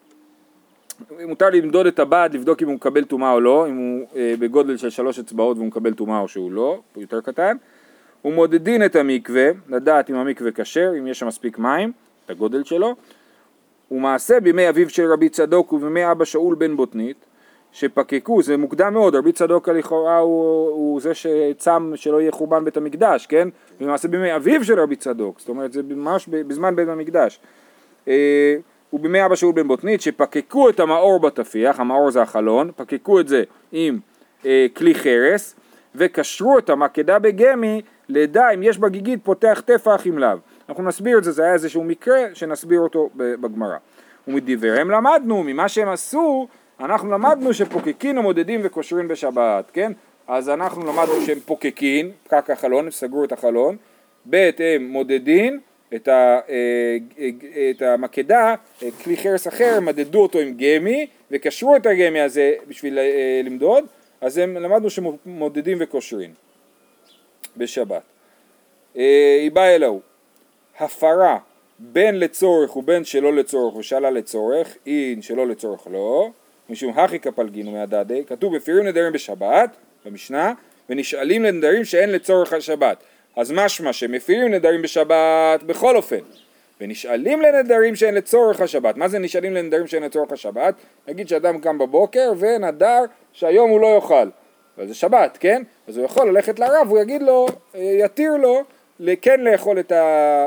מותר 1.27 1.49
למדוד 1.49 1.85
את 1.85 1.99
הבד, 1.99 2.29
לבדוק 2.33 2.61
אם 2.61 2.67
הוא 2.67 2.75
מקבל 2.75 3.03
טומאה 3.03 3.31
או 3.31 3.39
לא, 3.39 3.67
אם 3.67 3.77
הוא 3.77 4.07
אה, 4.15 4.33
בגודל 4.39 4.77
של 4.77 4.89
שלוש 4.89 5.19
אצבעות 5.19 5.57
והוא 5.57 5.67
מקבל 5.67 5.93
טומאה 5.93 6.19
או 6.19 6.27
שהוא 6.27 6.51
לא, 6.51 6.81
הוא 6.93 7.01
יותר 7.01 7.21
קטן, 7.21 7.57
ומודדין 8.25 8.85
את 8.85 8.95
המקווה, 8.95 9.49
לדעת 9.67 10.09
אם 10.09 10.15
המקווה 10.15 10.51
כשר, 10.51 10.91
אם 10.99 11.07
יש 11.07 11.19
שם 11.19 11.27
מספיק 11.27 11.59
מים, 11.59 11.91
את 12.25 12.29
הגודל 12.29 12.63
שלו, 12.63 12.95
ומעשה 13.91 14.39
בימי 14.39 14.69
אביו 14.69 14.89
של 14.89 15.11
רבי 15.11 15.29
צדוק 15.29 15.73
ובימי 15.73 16.11
אבא 16.11 16.25
שאול 16.25 16.55
בן 16.55 16.75
בוטנית, 16.75 17.25
שפקקו, 17.71 18.41
זה 18.41 18.57
מוקדם 18.57 18.93
מאוד, 18.93 19.15
רבי 19.15 19.31
צדוק 19.31 19.69
לכאורה 19.69 20.17
הוא, 20.17 20.69
הוא 20.69 21.01
זה 21.01 21.13
שצם 21.13 21.91
שלא 21.95 22.21
יהיה 22.21 22.31
חורבן 22.31 22.65
בית 22.65 22.77
המקדש, 22.77 23.25
כן? 23.25 23.47
ומעשה 23.81 24.07
בימי 24.07 24.35
אביו 24.35 24.63
של 24.63 24.79
רבי 24.79 24.95
צדוק, 24.95 25.39
זאת 25.39 25.49
אומרת 25.49 25.73
זה 25.73 25.81
ממש 25.83 26.27
בזמן 26.27 26.75
בית 26.75 26.87
המקדש. 26.87 27.39
אה, 28.07 28.55
ובימי 28.93 29.25
אבא 29.25 29.35
שאול 29.35 29.53
בן 29.53 29.67
בוטנית, 29.67 30.01
שפקקו 30.01 30.69
את 30.69 30.79
המאור 30.79 31.19
בתפיח, 31.19 31.79
המאור 31.79 32.11
זה 32.11 32.21
החלון, 32.21 32.71
פקקו 32.75 33.19
את 33.19 33.27
זה 33.27 33.43
עם 33.71 33.99
אה, 34.45 34.65
כלי 34.75 34.95
חרס, 34.95 35.55
וקשרו 35.95 36.57
את 36.57 36.69
המקדה 36.69 37.19
בגמי, 37.19 37.81
לדע 38.09 38.49
אם 38.53 38.63
יש 38.63 38.77
בגיגית 38.77 39.19
פותח 39.23 39.61
טפח 39.65 40.07
אם 40.07 40.17
לאו. 40.17 40.37
אנחנו 40.69 40.83
נסביר 40.83 41.17
את 41.17 41.23
זה, 41.23 41.31
זה 41.31 41.43
היה 41.43 41.53
איזשהו 41.53 41.83
מקרה 41.83 42.19
שנסביר 42.33 42.79
אותו 42.79 43.09
בגמרא. 43.15 43.77
ומדבריהם 44.27 44.91
למדנו, 44.91 45.43
ממה 45.43 45.69
שהם 45.69 45.89
עשו, 45.89 46.47
אנחנו 46.79 47.11
למדנו 47.11 47.53
שפוקקין 47.53 48.17
ומודדים 48.17 48.61
וקושרים 48.63 49.07
בשבת, 49.07 49.71
כן? 49.73 49.91
אז 50.27 50.49
אנחנו 50.49 50.85
למדנו 50.85 51.21
שהם 51.25 51.39
פוקקין, 51.39 52.11
פקק 52.23 52.49
החלון, 52.49 52.85
הם 52.85 52.91
סגרו 52.91 53.23
את 53.23 53.31
החלון, 53.31 53.77
ב' 54.29 54.49
הם 54.59 54.87
מודדים 54.87 55.59
את, 55.95 56.07
ה, 56.07 56.39
אה, 56.49 56.97
את 57.71 57.81
המקדה, 57.81 58.55
אה, 58.83 58.89
כלי 59.03 59.17
חרס 59.17 59.47
אחר, 59.47 59.79
מדדו 59.81 60.21
אותו 60.21 60.39
עם 60.39 60.53
גמי 60.57 61.07
וקשרו 61.31 61.75
את 61.75 61.85
הגמי 61.85 62.21
הזה 62.21 62.53
בשביל 62.67 62.99
אה, 62.99 63.41
למדוד, 63.43 63.85
אז 64.21 64.37
הם 64.37 64.57
למדנו 64.57 64.89
שמודדים 64.89 65.77
וקושרים 65.81 66.33
בשבת. 67.57 68.01
היא 68.95 69.51
באה 69.51 69.75
אלוהו, 69.75 70.01
הפרה 70.79 71.37
בין 71.79 72.19
לצורך 72.19 72.77
ובין 72.77 73.03
שלא 73.03 73.33
לצורך 73.33 73.75
ושאלה 73.75 74.09
לצורך, 74.09 74.77
אין 74.87 75.21
שלא 75.21 75.47
לצורך 75.47 75.87
לא, 75.91 76.29
משום 76.69 76.99
הכי 76.99 77.19
כפלגין 77.19 77.67
ומהדדי, 77.67 78.23
כתוב 78.27 78.55
מפירים 78.55 78.87
נדרים 78.87 79.13
בשבת, 79.13 79.69
במשנה, 80.05 80.53
ונשאלים 80.89 81.43
לנדרים 81.43 81.85
שאין 81.85 82.11
לצורך 82.11 82.53
השבת. 82.53 82.97
אז 83.35 83.51
משמע 83.51 83.93
שמפירים 83.93 84.53
נדרים 84.53 84.81
בשבת 84.81 85.63
בכל 85.63 85.95
אופן, 85.95 86.19
ונשאלים 86.81 87.41
לנדרים 87.41 87.95
שאין 87.95 88.13
לצורך 88.13 88.61
השבת. 88.61 88.97
מה 88.97 89.07
זה 89.07 89.19
נשאלים 89.19 89.53
לנדרים 89.53 89.87
שאין 89.87 90.03
לצורך 90.03 90.31
השבת? 90.31 90.75
נגיד 91.07 91.27
שאדם 91.27 91.59
קם 91.59 91.77
בבוקר 91.77 92.33
ונדר 92.39 93.03
שהיום 93.33 93.69
הוא 93.69 93.79
לא 93.79 93.87
יאכל. 93.87 94.29
אבל 94.77 94.87
זה 94.87 94.93
שבת, 94.93 95.37
כן? 95.39 95.63
אז 95.87 95.97
הוא 95.97 96.05
יכול 96.05 96.29
ללכת 96.29 96.59
לרב, 96.59 96.87
הוא 96.89 96.99
יגיד 96.99 97.21
לו, 97.21 97.47
אה, 97.75 97.81
יתיר 97.81 98.37
לו 98.37 98.63
ל- 98.99 99.13
כן 99.21 99.41
לאכול, 99.41 99.79
את 99.79 99.91
ה... 99.91 99.95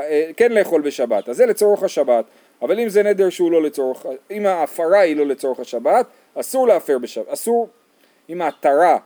אה, 0.02 0.30
כן 0.36 0.52
לאכול 0.52 0.80
בשבת, 0.80 1.28
אז 1.28 1.36
זה 1.36 1.46
לצורך 1.46 1.82
השבת, 1.82 2.24
אבל 2.62 2.80
אם 2.80 2.88
זה 2.88 3.02
נדר 3.02 3.30
שהוא 3.30 3.52
לא 3.52 3.62
לצורך, 3.62 4.06
אם 4.30 4.46
ההפרה 4.46 5.00
היא 5.00 5.16
לא 5.16 5.26
לצורך 5.26 5.60
השבת, 5.60 6.06
אסור 6.34 6.68
להפר 6.68 6.98
בשבת, 6.98 7.28
אסור, 7.28 7.68
אם 8.28 8.42
ההתרה 8.42 8.98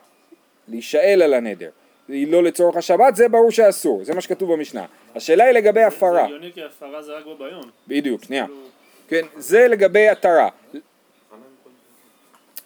להישאל 0.68 1.22
על 1.22 1.34
הנדר 1.34 1.70
היא 2.08 2.32
לא 2.32 2.42
לצורך 2.42 2.76
השבת, 2.76 3.16
זה 3.16 3.28
ברור 3.28 3.50
שאסור, 3.50 4.04
זה 4.04 4.14
מה 4.14 4.20
שכתוב 4.20 4.52
במשנה. 4.52 4.84
השאלה 5.14 5.44
היא 5.44 5.52
לגבי 5.52 5.80
זה 5.80 5.86
הפרה, 5.86 6.24
הגיוני 6.24 6.52
כי 6.54 6.62
הפרה 6.62 7.02
זה 7.02 7.12
רק 7.12 7.24
בו 7.24 7.36
ביום. 7.36 7.70
בדיוק, 7.88 8.24
שנייה. 8.24 8.46
כאילו, 8.46 8.60
כן, 9.08 9.40
זה 9.40 9.68
לגבי 9.68 10.08
התרה. 10.08 10.48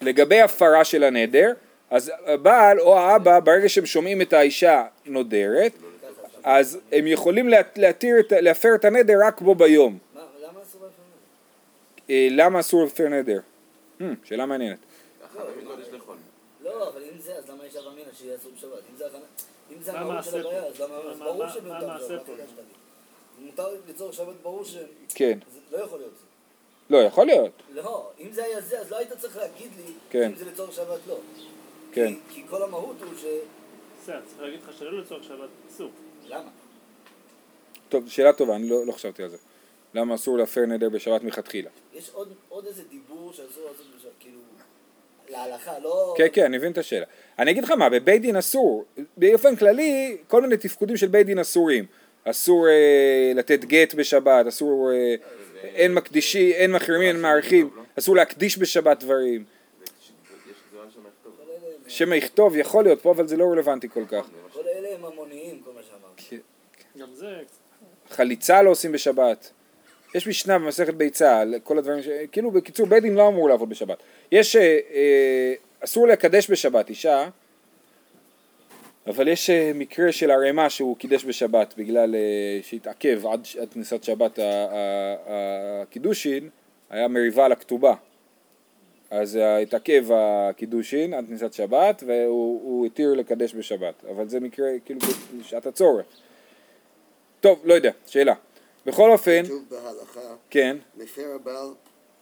לגבי 0.01 0.41
הפרה 0.41 0.85
של 0.85 1.05
הנדר, 1.05 1.53
אז 1.91 2.13
הבעל 2.27 2.81
או 2.81 2.99
האבא, 2.99 3.41
ברגע 3.41 3.69
שהם 3.69 3.87
שומעים 3.87 4.23
את 4.23 4.33
האישה 4.33 4.85
נודרת, 5.07 5.73
אז 6.51 6.79
הם 6.93 7.07
יכולים 7.07 7.49
לה- 7.49 7.61
להתיר, 7.77 8.21
את- 8.21 8.33
להפר 8.33 8.69
את 8.75 8.85
הנדר 8.85 9.15
רק 9.27 9.41
בו 9.41 9.55
ביום. 9.55 9.99
מה, 10.15 10.21
למה 10.43 10.63
אסור 10.63 10.81
לפעמים? 10.87 11.13
אה, 12.11 12.29
למה 12.31 12.61
אסור 12.61 12.85
להפר 12.85 13.09
נדר? 13.09 13.41
Hmm, 14.01 14.03
שאלה 14.25 14.47
מעניינת. 14.47 14.79
לא, 16.65 16.89
אבל 16.89 17.03
אם 17.13 17.19
זה, 17.21 17.35
אז 17.37 17.51
למה 17.51 17.67
יש 17.67 17.77
אמינא 17.77 18.13
שיהיה 18.13 18.37
אסור 18.37 18.53
בשבת? 18.59 18.73
אם 19.73 19.83
זה 19.83 19.93
המהות 19.93 20.25
של 20.25 20.41
הבעיה? 20.41 20.63
אז 20.67 20.81
למה, 20.81 20.95
אז 20.97 21.19
מה- 21.19 21.25
ברור 21.25 21.43
המעשה 21.45 21.61
בשבת, 21.61 22.25
מותר 23.87 24.11
שבת, 24.13 24.35
ברור 24.43 24.65
ש... 24.65 24.77
כן. 25.15 25.39
לא 25.73 25.79
יכול 25.79 25.99
להיות. 25.99 26.13
לא, 26.91 26.99
יכול 26.99 27.27
להיות. 27.27 27.53
לא, 27.73 28.11
אם 28.21 28.33
זה 28.33 28.45
היה 28.45 28.61
זה, 28.61 28.81
אז 28.81 28.91
לא 28.91 28.97
היית 28.99 29.13
צריך 29.13 29.37
להגיד 29.37 29.71
לי 29.77 29.93
כן. 30.11 30.23
אם 30.31 30.35
זה 30.35 30.45
לצורך 30.45 30.73
שבת 30.73 31.01
לא. 31.09 31.19
כן. 31.93 32.07
כי- 32.29 32.35
כי 32.35 32.43
כל 32.51 32.63
המהות 32.63 32.97
הוא 33.03 33.11
ש... 33.17 33.25
בסדר, 34.03 34.21
צריך 34.27 34.41
להגיד 34.41 34.61
לך 34.63 34.79
שלא 34.79 35.01
לצורך 35.01 35.25
שבת 35.25 35.49
אסור. 35.71 35.91
למה? 36.29 36.49
טוב, 37.89 38.09
שאלה 38.09 38.33
טובה, 38.33 38.57
אני 38.57 38.69
לא, 38.69 38.87
לא 38.87 38.93
חשבתי 38.93 39.23
על 39.23 39.29
זה. 39.29 39.37
למה 39.95 40.15
אסור 40.15 40.39
להפר 40.39 40.67
נדר 40.67 40.89
בשבת 40.89 41.23
מלכתחילה? 41.23 41.71
יש 41.95 42.11
עוד, 42.13 42.33
עוד 42.49 42.67
איזה 42.67 42.83
דיבור 42.91 43.33
שאסור 43.33 43.65
לעשות 43.71 43.87
בשבת, 43.99 44.11
כאילו, 44.21 44.39
להלכה, 45.29 45.79
לא... 45.79 46.15
כן, 46.17 46.27
כן, 46.33 46.45
אני 46.45 46.59
מבין 46.59 46.73
את 46.73 46.79
השאלה. 46.79 47.07
אני 47.39 47.51
אגיד 47.51 47.65
לך 47.65 47.71
מה, 47.71 47.89
בבית 47.91 48.23
דין 48.23 48.37
אסור. 48.37 48.85
באופן 49.17 49.57
כללי, 49.57 50.17
כל 50.29 50.43
מיני 50.43 50.57
תפקודים 50.57 50.97
של 50.97 51.07
בית 51.07 51.27
דין 51.27 51.39
אסורים. 51.39 51.85
אסור 52.25 52.69
אה, 52.69 53.33
לתת 53.35 53.65
גט 53.65 53.95
בשבת, 53.95 54.47
אסור, 54.47 54.91
אה, 54.93 55.15
אין 55.63 55.95
מקדישי, 55.95 56.53
אין 56.53 56.73
מחרימים, 56.73 57.09
אין 57.09 57.21
מעריכים, 57.21 57.71
אסור 57.99 58.17
להקדיש 58.17 58.59
בשבת 58.59 59.01
דברים. 59.01 59.45
שמא 61.89 62.15
יכתוב, 62.15 62.57
יכול 62.57 62.85
להיות 62.85 63.03
פה, 63.03 63.11
אבל 63.11 63.27
זה 63.27 63.37
לא 63.37 63.45
רלוונטי 63.45 63.89
כל 63.89 64.05
כך. 64.09 64.27
כל 64.53 64.61
אלה 64.77 64.89
הם 64.95 65.05
המוניים, 65.05 65.61
כל 65.65 65.71
מה 65.75 65.81
שאמרת. 65.83 65.98
גם 66.99 67.09
זה, 67.15 67.39
חליצה 68.11 68.63
לא 68.63 68.71
עושים 68.71 68.93
בשבת. 68.93 69.51
יש 70.15 70.27
משנה 70.27 70.59
במסכת 70.59 70.95
ביצה 70.95 71.41
על 71.41 71.55
כל 71.65 71.79
הדברים 71.79 72.03
ש... 72.03 72.09
כאילו 72.33 72.51
בקיצור 72.51 72.87
בית 72.87 73.03
דין 73.03 73.15
לא 73.15 73.29
אמור 73.29 73.49
לעבוד 73.49 73.69
בשבת. 73.69 73.99
יש... 74.33 74.57
אה, 74.57 74.79
אה, 74.95 75.55
אסור 75.81 76.09
לקדש 76.09 76.51
בשבת 76.51 76.89
אישה, 76.89 77.29
אבל 79.07 79.29
יש 79.29 79.51
אה, 79.51 79.73
מקרה 79.75 80.13
של 80.13 80.31
ערימה 80.31 80.71
שהוא 80.71 80.97
קידש 80.97 81.25
בשבת 81.25 81.75
בגלל 81.77 82.15
אה, 82.15 82.61
שהתעכב 82.63 83.27
עד, 83.27 83.47
כניסת 83.73 84.05
שבת 84.05 84.39
הקידושין, 85.27 86.49
היה 86.91 87.09
מריבה 87.09 87.45
על 87.45 87.53
הכתובה. 87.53 87.95
אז 89.11 89.37
אה, 89.37 89.59
התעכב 89.59 90.05
הקידושין 90.15 91.15
עד 91.15 91.27
כניסת 91.27 91.53
שבת 91.53 92.03
והוא 92.07 92.61
הוא 92.63 92.87
התיר 92.87 93.15
לקדש 93.15 93.55
בשבת, 93.55 94.05
אבל 94.11 94.29
זה 94.29 94.41
מקרה 94.41 94.69
כאילו 94.85 95.01
בשעת 95.41 95.67
הצורך. 95.67 96.07
טוב, 97.41 97.61
לא 97.65 97.75
יודע, 97.75 97.91
שאלה. 98.07 98.35
בכל 98.87 99.11
אופן, 99.11 99.45
כתוב 99.45 99.65
בהלכה, 99.71 100.35
כן, 100.51 100.77
מפר 100.97 101.35
הבעל 101.35 101.69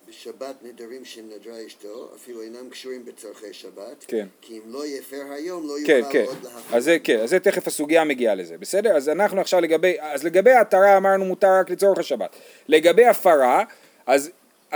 בשבת 0.09 0.55
נדרים 0.63 1.05
שנדרה 1.05 1.67
אשתו, 1.67 2.11
אפילו 2.17 2.43
אינם 2.43 2.71
קשורים 2.71 3.05
בצורכי 3.05 3.53
שבת, 3.53 4.05
כן. 4.09 4.27
כי 4.41 4.59
אם 4.59 4.73
לא 4.73 4.87
יפר 4.87 5.23
היום, 5.31 5.69
לא 5.69 5.75
כן, 5.87 5.99
יוכל 5.99 6.13
כן, 6.13 6.25
עוד 6.27 6.37
להפר. 6.43 6.77
אז 6.77 6.85
זה, 6.85 6.99
כן, 7.05 7.19
אז 7.21 7.31
זה 7.31 7.41
תכף 7.41 7.67
הסוגיה 7.67 8.05
מגיעה 8.05 8.35
לזה, 8.35 8.59
בסדר? 8.59 8.97
אז 8.97 9.09
אנחנו 9.09 9.41
עכשיו 9.41 9.61
לגבי, 9.61 9.97
אז 10.01 10.25
לגבי 10.25 10.51
ההתרה 10.51 10.97
אמרנו 10.97 11.25
מותר 11.25 11.59
רק 11.61 11.71
לצורך 11.71 11.99
השבת. 11.99 12.37
לגבי 12.69 13.07
הפרה, 13.07 13.65
אז 14.07 14.31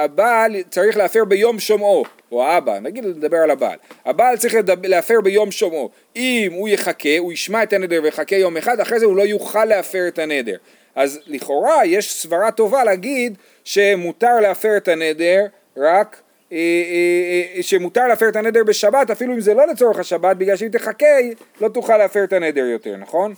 הבעל 0.05 0.57
צריך 0.71 0.97
להפר 0.97 1.25
ביום 1.25 1.59
שומעו, 1.59 2.05
או 2.33 2.45
האבא, 2.45 2.79
נגיד 2.79 3.05
נדבר 3.05 3.37
על 3.37 3.51
הבעל. 3.51 3.79
הבעל 4.05 4.37
צריך 4.37 4.55
להפר 4.83 5.21
ביום 5.21 5.51
שומעו. 5.51 5.91
אם 6.17 6.53
הוא 6.53 6.69
יחכה, 6.69 7.19
הוא 7.19 7.33
ישמע 7.33 7.63
את 7.63 7.73
הנדר 7.73 8.01
ויחכה 8.03 8.37
יום 8.37 8.57
אחד, 8.57 8.81
אחרי 8.81 8.99
זה 8.99 9.07
הוא 9.07 9.17
לא 9.17 9.23
יוכל 9.23 9.65
להפר 9.65 10.09
את 10.09 10.19
הנדר. 10.19 10.57
אז 10.95 11.21
לכאורה 11.27 11.87
יש 11.87 12.13
סברה 12.13 12.51
טובה 12.51 12.85
להגיד 12.85 13.39
שמותר 13.65 14.41
להפר 14.41 14.77
את 14.77 14.89
הנדר 14.89 15.47
רק 15.77 16.21
אה, 16.53 16.57
אה, 16.57 17.57
אה, 17.57 17.63
שמותר 17.63 18.09
להפר 18.09 18.29
את 18.29 18.37
הנדר 18.37 18.65
בשבת 18.65 19.11
אפילו 19.11 19.35
אם 19.35 19.41
זה 19.41 19.55
לא 19.55 19.67
לצורך 19.67 19.99
השבת 19.99 20.37
בגלל 20.37 20.57
שאם 20.57 20.69
תחכה 20.69 21.07
לא 21.61 21.69
תוכל 21.69 21.97
להפר 21.97 22.25
את 22.25 22.33
הנדר 22.33 22.65
יותר, 22.65 22.97
נכון? 22.97 23.35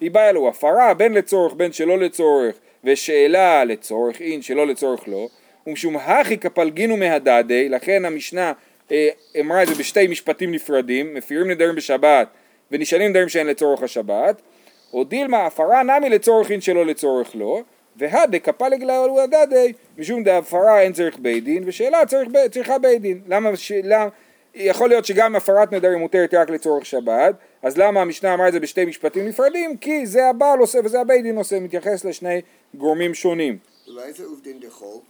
היא 0.00 0.10
באה 0.10 0.32
לו 0.32 0.48
הפרה 0.48 0.94
בין 0.94 1.12
לצורך 1.12 1.54
בין 1.54 1.72
שלא 1.72 1.98
לצורך 1.98 2.54
ושאלה 2.84 3.64
לצורך 3.64 4.20
אין 4.20 4.42
שלא 4.42 4.66
לצורך 4.66 5.08
לא 5.08 5.28
ומשום 5.66 5.96
הכי 5.96 6.38
כפלגינו 6.38 6.96
מהדדי 6.96 7.68
לכן 7.68 8.04
המשנה 8.04 8.52
אה, 8.92 9.08
אמרה 9.40 9.62
את 9.62 9.68
זה 9.68 9.74
בשתי 9.74 10.06
משפטים 10.06 10.52
נפרדים 10.52 11.14
מפירים 11.14 11.50
נדרים 11.50 11.74
בשבת 11.74 12.28
ונשאלים 12.70 13.10
נדרים 13.10 13.28
שאין 13.28 13.46
לצורך 13.46 13.82
השבת 13.82 14.42
או 14.92 15.04
דילמה 15.04 15.46
הפרה 15.46 15.82
נמי 15.82 16.08
לצורך 16.08 16.50
אין 16.50 16.60
שלא 16.60 16.86
לצורך 16.86 17.30
לא 17.34 17.62
והדה 17.96 18.38
כפלג 18.38 18.82
לאלו 18.82 19.20
הדדי 19.20 19.72
משום 19.98 20.24
דהפרה 20.24 20.80
אין 20.80 20.92
צריך 20.92 21.18
בית 21.18 21.44
דין 21.44 21.62
ושאלה 21.66 22.06
צריך, 22.06 22.28
ב- 22.28 22.48
צריכה 22.50 22.78
בית 22.78 23.02
דין. 23.02 23.20
למה, 23.26 23.56
ש... 23.56 23.72
למה 23.72 24.08
יכול 24.54 24.88
להיות 24.88 25.04
שגם 25.04 25.36
הפרת 25.36 25.72
נדרים 25.72 25.98
מותרת 25.98 26.34
רק 26.34 26.50
לצורך 26.50 26.86
שבת 26.86 27.34
אז 27.62 27.78
למה 27.78 28.00
המשנה 28.00 28.34
אמרה 28.34 28.48
את 28.48 28.52
זה 28.52 28.60
בשתי 28.60 28.84
משפטים 28.84 29.28
נפרדים? 29.28 29.76
כי 29.76 30.06
זה 30.06 30.26
הבעל 30.26 30.58
עושה 30.58 30.78
וזה 30.84 31.00
הבית 31.00 31.22
דין 31.22 31.36
עושה 31.36 31.60
מתייחס 31.60 32.04
לשני 32.04 32.40
גורמים 32.74 33.14
שונים. 33.14 33.58
אולי 33.88 34.12
זה 34.12 34.24
עובדין 34.24 34.60
דחול, 34.60 35.00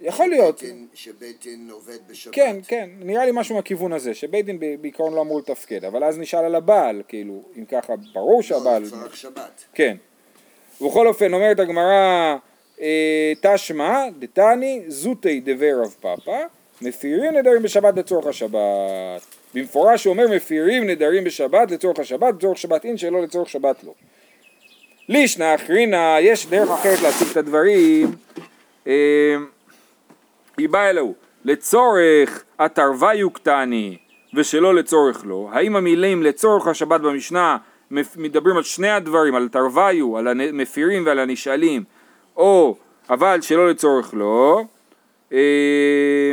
יכול 0.00 0.28
להיות 0.28 0.62
שבית 0.94 1.42
דין 1.42 1.68
עובד 1.72 1.98
בשבת. 2.10 2.34
כן 2.34 2.56
כן 2.68 2.90
נראה 2.98 3.26
לי 3.26 3.30
משהו 3.34 3.54
מהכיוון 3.54 3.92
הזה 3.92 4.14
שבית 4.14 4.46
דין 4.46 4.58
בעיקרון 4.80 5.14
לא 5.14 5.20
אמור 5.20 5.38
לתפקד 5.38 5.84
אבל 5.84 6.04
אז 6.04 6.18
נשאל 6.18 6.44
על 6.44 6.54
הבעל 6.54 7.02
כאילו 7.08 7.42
אם 7.58 7.64
ככה 7.64 7.92
ברור 8.12 8.36
לא, 8.36 8.42
שהבעל 8.42 8.82
לצורך 8.82 9.16
שבת. 9.16 9.64
כן. 9.74 9.96
ובכל 10.80 11.06
אופן 11.06 11.34
אומרת 11.34 11.60
הגמרא 11.60 12.36
אה, 12.80 13.32
תשמע 13.40 14.04
דתני 14.18 14.82
זוטי 14.88 15.40
דבר 15.40 15.80
רב 15.82 15.96
פאפא 16.00 16.44
מפירים 16.82 17.34
נדרים 17.36 17.62
בשבת 17.62 17.96
לצורך 17.96 18.26
השבת. 18.26 19.20
במפורש 19.54 20.04
הוא 20.04 20.12
אומר 20.12 20.28
מפירים 20.28 20.86
נדרים 20.86 21.24
בשבת 21.24 21.70
לצורך 21.70 21.98
השבת, 21.98 22.34
לצורך 22.34 22.58
שבת 22.58 22.84
אין 22.84 22.96
שלא 22.96 23.22
לצורך 23.22 23.48
שבת 23.48 23.84
לא. 23.84 23.92
לישנא 25.08 25.54
אחרינה, 25.54 26.16
יש 26.20 26.46
דרך 26.46 26.70
אחרת 26.70 27.02
להציג 27.02 27.28
את 27.30 27.36
הדברים. 27.36 28.14
היא 30.56 30.68
באה 30.68 30.90
אלוהו, 30.90 31.14
לצורך 31.44 32.44
התרוויו 32.58 33.30
קטני 33.30 33.96
ושלא 34.34 34.74
לצורך 34.74 35.22
לא, 35.26 35.48
האם 35.52 35.76
המילים 35.76 36.22
לצורך 36.22 36.66
השבת 36.66 37.00
במשנה 37.00 37.56
מדברים 38.16 38.56
על 38.56 38.62
שני 38.62 38.90
הדברים, 38.90 39.34
על 39.34 39.48
תרוויו, 39.48 40.18
על 40.18 40.28
המפירים 40.28 41.06
ועל 41.06 41.18
הנשאלים, 41.18 41.84
או 42.36 42.76
אבל 43.10 43.40
שלא 43.40 43.70
לצורך 43.70 44.14
לא, 44.14 44.64
אה, 45.32 46.32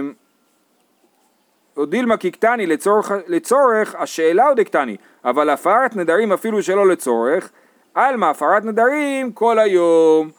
או 1.78 1.86
דילמה 1.86 2.18
קקטני 2.18 2.68
לצורך, 2.68 3.12
לצורך 3.28 3.96
השאלה 3.96 4.50
או 4.50 4.54
דקטני, 4.54 4.98
אבל 5.26 5.50
הפרת 5.50 5.96
נדרים 5.96 6.32
אפילו 6.32 6.64
שלא 6.64 6.88
לצורך, 6.88 7.50
עלמא 7.94 8.26
הפרת 8.26 8.66
נדרים 8.66 9.32
כל 9.32 9.60
היום. 9.60 10.30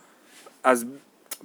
אז 0.62 0.84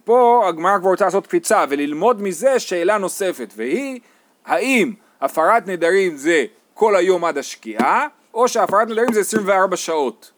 פה 0.07 0.45
הגמרא 0.47 0.79
כבר 0.79 0.89
רוצה 0.89 1.05
לעשות 1.05 1.27
קפיצה 1.27 1.65
וללמוד 1.69 2.21
מזה 2.21 2.59
שאלה 2.59 2.97
נוספת 2.97 3.53
והיא 3.55 3.99
האם 4.45 4.93
הפרת 5.21 5.67
נדרים 5.67 6.17
זה 6.17 6.45
כל 6.73 6.95
היום 6.95 7.25
עד 7.25 7.37
השקיעה 7.37 8.07
או 8.33 8.47
שהפרת 8.47 8.87
נדרים 8.87 9.13
זה 9.13 9.19
24 9.19 9.77
שעות 9.77 10.31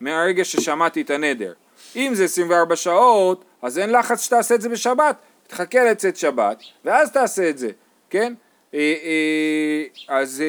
מהרגע 0.00 0.44
ששמעתי 0.44 1.02
את 1.02 1.10
הנדר. 1.10 1.52
אם 1.96 2.12
זה 2.14 2.24
24 2.24 2.76
שעות 2.76 3.44
אז 3.62 3.78
אין 3.78 3.92
לחץ 3.92 4.22
שתעשה 4.22 4.54
את 4.54 4.60
זה 4.60 4.68
בשבת. 4.68 5.16
תחכה 5.46 5.84
לצאת 5.84 6.16
שבת 6.16 6.62
ואז 6.84 7.12
תעשה 7.12 7.50
את 7.50 7.58
זה 7.58 7.70
כן? 8.10 8.34
אה, 8.74 8.78
אה, 8.78 9.84
אז 10.08 10.42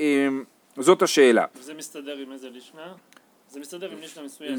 אה, 0.00 0.28
זאת 0.76 1.02
השאלה. 1.02 1.44
וזה 1.56 1.74
מסתדר 1.74 2.16
עם 2.16 2.32
איזה 2.32 2.50
לישנה? 2.50 2.92
זה 3.54 3.60
מסתדר 3.60 3.90
עם 3.92 3.98
לישנה 4.00 4.24
מסוימת. 4.24 4.58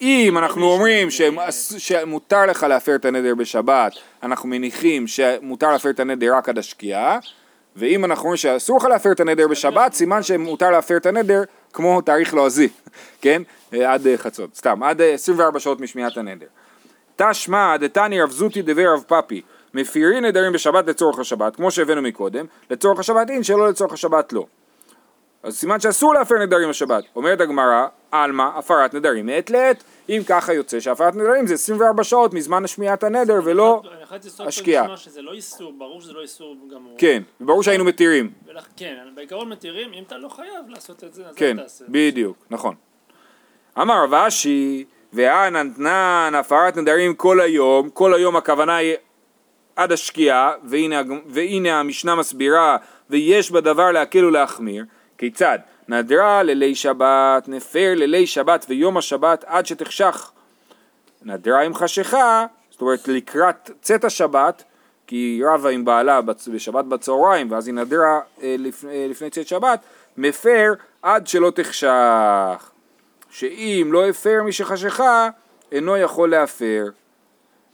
אם 0.00 0.38
אנחנו 0.38 0.66
אומרים 0.72 1.10
שהם- 1.10 1.38
שמותר 1.78 2.46
לך 2.46 2.62
להפר 2.62 2.94
את 2.94 3.04
הנדר 3.04 3.34
בשבת, 3.34 3.92
אנחנו 4.22 4.48
מניחים 4.48 5.06
שמותר 5.06 5.72
להפר 5.72 5.90
את 5.90 6.00
הנדר 6.00 6.34
רק 6.36 6.48
עד 6.48 6.58
השקיעה, 6.58 7.18
ואם 7.76 8.04
אנחנו 8.04 8.24
רואים 8.24 8.36
שאסור 8.36 8.76
לך 8.76 8.84
להפר 8.84 9.12
את 9.12 9.20
הנדר 9.20 9.48
בשבת, 9.48 9.92
סימן 9.92 10.22
שמותר 10.22 10.70
להפר 10.70 10.96
את 10.96 11.06
הנדר 11.06 11.42
כמו 11.72 12.00
תאריך 12.00 12.34
לועזי, 12.34 12.68
כן? 13.22 13.42
אה, 13.74 13.92
עד 13.92 14.06
אה, 14.06 14.16
חצות, 14.16 14.54
סתם, 14.56 14.82
עד 14.82 15.00
אה, 15.00 15.12
24 15.14 15.60
שעות 15.60 15.80
משמיעת 15.80 16.16
הנדר. 16.16 16.46
תשמע 17.16 17.76
דתני 17.76 18.22
רב 18.22 18.30
זוטי 18.30 18.62
דבר 18.62 18.94
רב 18.94 19.04
פפי 19.06 19.42
מפירי 19.74 20.20
נדרים 20.20 20.52
בשבת 20.52 20.86
לצורך 20.88 21.18
השבת, 21.18 21.56
כמו 21.56 21.70
שהבאנו 21.70 22.02
מקודם, 22.02 22.46
לצורך 22.70 22.98
השבת 22.98 23.30
אין, 23.30 23.42
שלא 23.42 23.68
לצורך 23.68 23.92
השבת 23.92 24.32
לא. 24.32 24.46
אז 25.42 25.58
סימן 25.58 25.80
שאסור 25.80 26.14
להפר 26.14 26.38
נדרים 26.38 26.68
בשבת. 26.68 27.04
אומרת 27.16 27.40
הגמרא, 27.40 27.86
עלמא, 28.10 28.48
הפרת 28.56 28.94
נדרים 28.94 29.26
מעת 29.26 29.50
לעת. 29.50 29.84
אם 30.08 30.22
ככה 30.26 30.52
יוצא 30.52 30.80
שהפרת 30.80 31.16
נדרים 31.16 31.46
זה 31.46 31.54
24 31.54 32.04
שעות 32.04 32.34
מזמן 32.34 32.66
שמיעת 32.66 33.04
הנדר 33.04 33.40
ולא 33.44 33.82
אני 33.84 34.46
השקיעה. 34.48 34.82
לשמוע 34.82 34.96
שזה 34.96 35.22
לא 35.22 35.32
איסור, 35.32 35.72
ברור 35.78 36.00
שזה 36.00 36.12
לא 36.12 36.22
איסור 36.22 36.56
גמור. 36.74 36.94
כן, 36.98 37.22
ברור 37.40 37.62
שהיינו 37.62 37.84
מתירים. 37.84 38.30
כן, 38.76 38.96
בעיקרון 39.14 39.48
מתירים, 39.48 39.92
אם 39.92 40.02
אתה 40.06 40.18
לא 40.18 40.28
חייב 40.28 40.68
לעשות 40.68 41.04
את 41.04 41.14
זה, 41.14 41.22
אז 41.26 41.34
כן, 41.34 41.56
תעשה. 41.56 41.84
בדיוק, 41.88 42.36
נכון. 42.50 42.74
אמר 43.80 44.04
רב 44.04 44.14
אשי, 44.14 44.84
והנתנן 45.12 46.32
הפרת 46.34 46.76
נדרים 46.76 47.14
כל 47.14 47.40
היום, 47.40 47.90
כל 47.90 48.14
היום 48.14 48.36
הכוונה 48.36 48.76
היא 48.76 48.94
עד 49.76 49.92
השקיעה, 49.92 50.52
והנה 51.26 51.80
המשנה 51.80 52.14
מסבירה, 52.14 52.76
ויש 53.10 53.50
בדבר 53.50 53.90
להקל 53.90 54.24
ולהחמיר, 54.24 54.84
כיצד? 55.20 55.58
נדרה 55.88 56.42
לילי 56.42 56.74
שבת, 56.74 57.48
נפר 57.48 57.92
לילי 57.96 58.26
שבת 58.26 58.66
ויום 58.68 58.96
השבת 58.96 59.44
עד 59.46 59.66
שתחשך. 59.66 60.30
נדרה 61.22 61.62
עם 61.62 61.74
חשיכה, 61.74 62.46
זאת 62.70 62.80
אומרת 62.80 63.08
לקראת 63.08 63.70
צאת 63.82 64.04
השבת, 64.04 64.62
כי 65.06 65.16
היא 65.16 65.44
רבה 65.46 65.70
עם 65.70 65.84
בעלה 65.84 66.20
בשבת 66.52 66.84
בצהריים, 66.84 67.52
ואז 67.52 67.66
היא 67.66 67.74
נדרה 67.74 68.20
אה, 68.42 68.56
לפני, 68.58 68.90
אה, 68.90 69.06
לפני 69.10 69.30
צאת 69.30 69.48
שבת, 69.48 69.80
מפר 70.16 70.72
עד 71.02 71.26
שלא 71.26 71.50
תחשך. 71.50 72.70
שאם 73.30 73.88
לא 73.92 74.08
הפר 74.08 74.42
מי 74.44 74.52
שחשיכה, 74.52 75.28
אינו 75.72 75.96
יכול 75.96 76.30
להפר. 76.30 76.84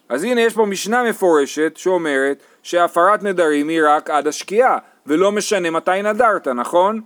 אז 0.08 0.24
הנה 0.24 0.40
יש 0.40 0.54
פה 0.54 0.66
משנה 0.66 1.02
מפורשת 1.02 1.72
שאומרת 1.76 2.42
שהפרת 2.62 3.22
נדרים 3.22 3.68
היא 3.68 3.80
רק 3.86 4.10
עד 4.10 4.26
השקיעה, 4.26 4.78
ולא 5.06 5.32
משנה 5.32 5.70
מתי 5.70 6.02
נדרת, 6.02 6.48
נכון? 6.48 7.00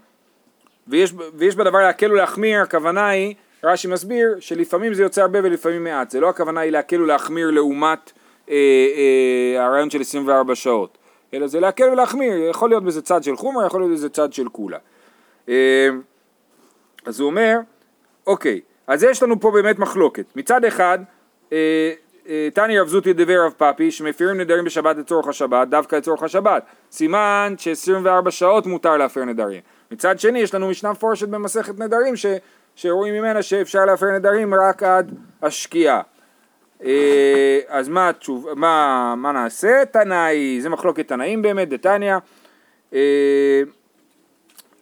ויש, 0.91 1.15
ויש 1.35 1.57
בדבר 1.57 1.79
להקל 1.79 2.13
ולהחמיר, 2.13 2.61
הכוונה 2.61 3.09
היא, 3.09 3.35
רש"י 3.65 3.89
מסביר, 3.89 4.37
שלפעמים 4.41 4.95
זה 4.95 5.03
יוצא 5.03 5.23
הרבה 5.23 5.39
ולפעמים 5.43 5.85
מעט, 5.85 6.11
זה 6.11 6.21
לא 6.21 6.29
הכוונה 6.29 6.61
היא 6.61 6.73
להקל 6.73 7.03
ולהחמיר 7.03 7.51
לעומת 7.51 8.13
אה, 8.51 8.55
אה, 8.57 9.65
הרעיון 9.65 9.91
של 9.91 10.01
24 10.01 10.55
שעות, 10.55 10.99
אלא 11.35 11.47
זה 11.47 11.61
להקל 11.61 11.91
ולהחמיר, 11.91 12.49
יכול 12.51 12.71
להיות 12.71 12.85
בזה 12.85 13.03
צד 13.03 13.23
של 13.23 13.37
חומר, 13.37 13.67
יכול 13.67 13.81
להיות 13.81 13.93
בזה 13.93 14.09
צד 14.09 14.33
של 14.33 14.49
כולה. 14.49 14.79
אה, 15.49 15.89
אז 17.07 17.21
הוא 17.21 17.27
אומר, 17.27 17.57
אוקיי, 18.27 18.61
אז 18.87 19.05
יש 19.05 19.23
לנו 19.23 19.41
פה 19.41 19.51
באמת 19.51 19.79
מחלוקת. 19.79 20.25
מצד 20.37 20.65
אחד, 20.65 20.99
אה, 21.53 21.93
אה, 22.29 22.49
תני 22.55 22.79
רב 22.79 22.89
זוטי 22.89 23.13
דבר 23.13 23.45
רב 23.47 23.55
פפי, 23.57 23.91
שמפירים 23.91 24.41
נדרים 24.41 24.65
בשבת 24.65 24.97
לצורך 24.97 25.29
השבת, 25.29 25.69
דווקא 25.69 25.97
לצורך 25.97 26.23
השבת. 26.23 26.65
סימן 26.91 27.55
ש-24 27.59 28.31
שעות 28.31 28.67
מותר 28.67 28.97
להפר 28.97 29.25
נדרים. 29.25 29.61
מצד 29.91 30.21
שני, 30.21 30.39
יש 30.39 30.55
לנו 30.55 30.69
משנה 30.69 30.93
מפורשת 30.93 31.29
במסכת 31.29 31.79
נדרים, 31.79 32.17
ש, 32.17 32.27
שרואים 32.77 33.15
ממנה 33.15 33.43
שאפשר 33.43 33.85
להפר 33.85 34.07
נדרים 34.07 34.55
רק 34.55 34.83
עד 34.83 35.15
השקיעה. 35.43 36.01
אה, 36.85 37.61
אז 37.69 37.89
מה, 37.89 38.09
התשוב, 38.09 38.49
מה, 38.55 39.15
מה 39.17 39.33
נעשה? 39.33 39.85
תנאי, 39.93 40.61
זה 40.61 40.69
מחלוקת 40.69 41.09
תנאים 41.09 41.43
באמת, 41.43 41.69
דתניא. 41.69 42.17
אה, 42.95 43.63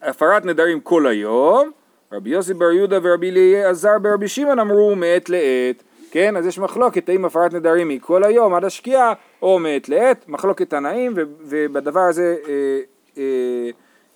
הפרת 0.01 0.45
נדרים 0.45 0.79
כל 0.79 1.07
היום, 1.07 1.71
רבי 2.11 2.29
יוסי 2.29 2.53
בר 2.53 2.71
יהודה 2.71 2.99
ורבי 3.03 3.29
אליעזר 3.29 3.99
ברבי 4.01 4.27
שמעון 4.27 4.59
אמרו 4.59 4.95
מעת 4.95 5.29
לעת, 5.29 5.83
כן? 6.11 6.37
אז 6.37 6.45
יש 6.45 6.59
מחלוקת 6.59 7.09
האם 7.09 7.25
הפרת 7.25 7.53
נדרים 7.53 7.89
היא 7.89 7.99
כל 8.01 8.23
היום 8.23 8.53
עד 8.53 8.65
השקיעה 8.65 9.13
או 9.41 9.59
מעת 9.59 9.89
לעת, 9.89 10.25
מחלוקת 10.27 10.69
תנאים 10.69 11.13
ובדבר 11.15 11.99
הזה 11.99 12.35
אה, 12.47 12.79
אה, 13.17 13.69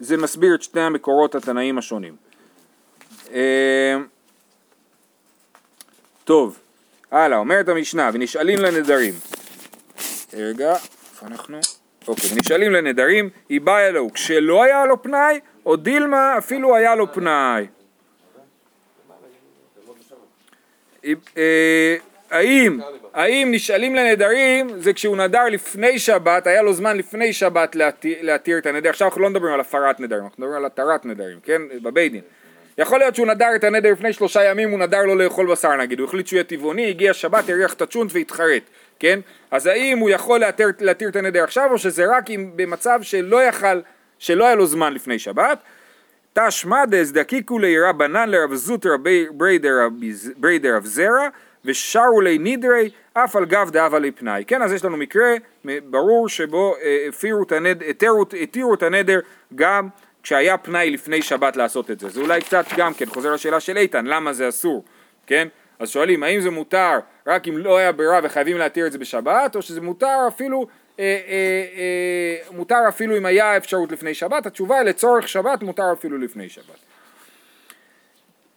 זה 0.04 0.18
מסביר 0.18 0.56
את 0.56 0.64
שני 0.64 0.82
המקורות 0.82 1.36
התנאים 1.36 1.78
השונים. 1.78 2.16
אה, 3.34 3.96
טוב, 6.24 6.60
הלאה, 7.12 7.38
אומרת 7.38 7.70
המשנה, 7.70 8.10
ונשאלים 8.14 8.60
לנדרים. 8.60 9.14
רגע, 10.34 10.74
איפה 10.74 11.26
אנחנו? 11.26 11.60
אוקיי, 12.08 12.30
ונשאלים 12.34 12.72
לנדרים, 12.72 13.30
היא 13.50 13.62
באה 13.62 13.88
אלוהו 13.88 14.14
כשלא 14.14 14.64
היה 14.64 14.86
לו 14.86 15.02
פנאי, 15.02 15.40
או 15.66 15.76
דילמה 15.76 16.38
אפילו 16.38 16.76
היה 16.76 16.96
לו 16.96 17.14
פנאי. 17.14 17.68
אה, 21.38 21.96
האם, 22.32 22.80
האם 23.14 23.48
נשאלים 23.52 23.96
לנדרים 23.96 24.70
זה 24.80 24.94
כשהוא 24.94 25.18
נדר 25.18 25.46
לפני 25.46 26.00
שבת, 26.00 26.48
היה 26.48 26.62
לו 26.62 26.74
זמן 26.74 26.98
לפני 26.98 27.34
שבת 27.34 27.76
להתיר, 28.22 28.58
את 28.58 28.66
הנדר, 28.66 28.90
עכשיו 28.90 29.08
אנחנו 29.08 29.22
לא 29.22 29.30
מדברים 29.30 29.54
על 29.54 29.60
הפרת 29.60 30.00
נדרים, 30.00 30.24
אנחנו 30.24 30.44
מדברים 30.44 30.58
על 30.58 30.66
התרת 30.66 31.06
נדרים, 31.06 31.40
כן, 31.44 31.62
בבית 31.82 32.12
דין. 32.12 32.22
יכול 32.78 33.00
להיות 33.00 33.16
שהוא 33.16 33.28
נדר 33.28 33.56
את 33.56 33.64
הנדר 33.64 33.92
לפני 33.92 34.14
שלושה 34.14 34.44
ימים, 34.44 34.70
הוא 34.70 34.80
נדר 34.80 35.06
לא 35.06 35.18
לאכול 35.18 35.52
בשר 35.52 35.76
נגיד, 35.76 36.00
הוא 36.00 36.08
החליט 36.08 36.28
שהוא 36.28 36.38
יהיה 36.38 36.44
טבעוני, 36.44 36.90
הגיע 36.90 37.14
שבת, 37.14 37.50
הריח 37.50 37.74
את 37.74 37.82
הצ'ונט 37.82 38.12
והתחרט, 38.14 38.64
כן? 39.00 39.20
אז 39.52 39.68
האם 39.68 39.98
הוא 39.98 40.10
יכול 40.10 40.40
להתיר, 40.40 40.68
להתיר 40.80 41.10
את 41.10 41.16
הנדר 41.16 41.44
עכשיו, 41.44 41.70
או 41.72 41.78
שזה 41.78 42.06
רק 42.18 42.30
אם 42.30 42.52
במצב 42.56 43.00
שלא 43.02 43.44
יכל, 43.44 43.82
שלא 44.20 44.46
היה 44.46 44.56
לו 44.56 44.66
זמן 44.66 44.94
לפני 44.94 45.20
שבת? 45.20 45.60
תשמע 46.34 46.86
דזדקיקו 46.86 47.60
לירא 47.60 47.92
בנן 47.92 48.30
לרב 48.30 48.54
זוטר 48.54 48.90
בריידר 50.38 50.76
רב 50.76 50.86
זרע 50.86 51.28
ושרו 51.66 52.22
לי 52.22 52.38
נידרי 52.38 52.90
אף 53.14 53.36
על 53.36 53.46
גב 53.46 53.70
דאבה 53.70 54.00
לפנאי. 54.00 54.44
כן, 54.48 54.62
אז 54.62 54.74
יש 54.74 54.86
לנו 54.86 54.98
מקרה 54.98 55.34
ברור 55.84 56.30
שבו 56.30 56.76
אה, 56.82 57.08
התירו 58.42 58.74
את 58.74 58.84
הנדר 58.84 59.20
גם 59.56 59.90
כשהיה 60.24 60.58
פנאי 60.58 60.90
לפני 60.92 61.22
שבת 61.22 61.56
לעשות 61.58 61.92
את 61.92 62.00
זה. 62.00 62.10
זה 62.10 62.22
אולי 62.22 62.42
קצת 62.42 62.66
גם 62.78 62.94
כן 62.94 63.06
חוזר 63.06 63.34
לשאלה 63.34 63.60
של 63.60 63.78
איתן, 63.78 64.06
למה 64.06 64.34
זה 64.34 64.50
אסור, 64.50 64.84
כן? 65.28 65.48
אז 65.80 65.90
שואלים, 65.90 66.24
האם 66.24 66.42
זה 66.42 66.50
מותר 66.50 67.00
רק 67.28 67.48
אם 67.48 67.58
לא 67.58 67.78
היה 67.78 67.92
ברירה 67.92 68.20
וחייבים 68.24 68.58
להתיר 68.58 68.88
את 68.88 68.92
זה 68.92 68.98
בשבת, 68.98 69.56
או 69.56 69.62
שזה 69.62 69.82
מותר 69.82 70.18
אפילו, 70.28 70.68
אה, 71.00 71.04
אה, 71.04 71.66
אה, 71.78 72.56
מותר 72.56 72.80
אפילו 72.90 73.18
אם 73.18 73.26
היה 73.26 73.58
אפשרות 73.58 73.92
לפני 73.92 74.14
שבת? 74.14 74.46
התשובה 74.46 74.76
היא 74.76 74.86
לצורך 74.86 75.28
שבת 75.28 75.64
מותר 75.64 75.94
אפילו 75.94 76.18
לפני 76.18 76.50
שבת. 76.50 76.80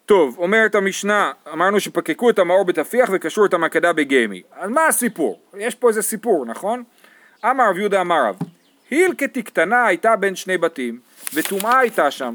טוב, 0.07 0.38
אומרת 0.38 0.75
המשנה, 0.75 1.33
אמרנו 1.53 1.81
שפקקו 1.81 2.31
את 2.31 2.38
המאור 2.38 2.64
בתפיח 2.64 3.11
וקשרו 3.12 3.47
את 3.47 3.55
המקדה 3.55 3.92
בגמי. 3.92 4.42
אז 4.53 4.71
מה 4.71 4.87
הסיפור? 4.87 5.40
יש 5.59 5.75
פה 5.75 5.88
איזה 5.88 6.03
סיפור, 6.03 6.47
נכון? 6.47 6.85
אמר 7.45 7.71
רב 7.71 7.79
יהודה 7.79 8.01
אמר 8.01 8.27
רב, 8.29 8.37
הילקטי 8.90 9.42
קטנה 9.42 9.87
הייתה 9.87 10.16
בין 10.16 10.37
שני 10.37 10.59
בתים, 10.59 11.01
וטומאה 11.35 11.79
הייתה 11.79 12.11
שם, 12.11 12.35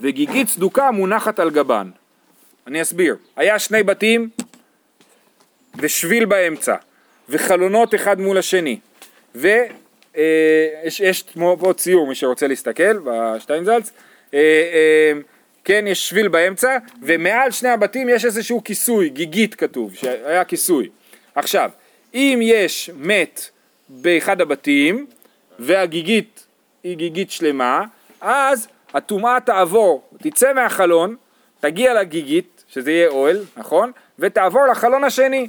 וגיגית 0.00 0.48
צדוקה 0.48 0.90
מונחת 0.90 1.40
על 1.40 1.50
גבן. 1.50 1.90
אני 2.66 2.82
אסביר, 2.82 3.16
היה 3.36 3.58
שני 3.58 3.82
בתים 3.82 4.28
ושביל 5.76 6.24
באמצע, 6.24 6.74
וחלונות 7.28 7.94
אחד 7.94 8.20
מול 8.20 8.38
השני, 8.38 8.78
ויש 9.34 11.00
יש 11.00 11.22
פה 11.60 11.72
ציור 11.76 12.06
מי 12.06 12.14
שרוצה 12.14 12.46
להסתכל 12.46 12.98
בשטיינזלץ, 13.04 13.92
אה, 14.34 14.38
אה, 14.38 15.12
כן 15.64 15.84
יש 15.86 16.08
שביל 16.08 16.28
באמצע, 16.28 16.78
ומעל 17.02 17.50
שני 17.50 17.68
הבתים 17.68 18.08
יש 18.08 18.24
איזשהו 18.24 18.64
כיסוי, 18.64 19.08
גיגית 19.08 19.54
כתוב, 19.54 19.94
שהיה 19.94 20.44
כיסוי. 20.44 20.88
עכשיו, 21.34 21.70
אם 22.14 22.38
יש 22.42 22.90
מת 22.96 23.50
באחד 23.88 24.40
הבתים, 24.40 25.06
והגיגית 25.58 26.46
היא 26.84 26.96
גיגית 26.96 27.30
שלמה, 27.30 27.84
אז 28.20 28.68
הטומאה 28.94 29.40
תעבור, 29.40 30.02
תצא 30.18 30.52
מהחלון, 30.52 31.16
תגיע 31.60 31.94
לגיגית, 31.94 32.64
שזה 32.68 32.90
יהיה 32.90 33.08
אוהל, 33.08 33.44
נכון? 33.56 33.92
ותעבור 34.18 34.66
לחלון 34.66 35.04
השני. 35.04 35.46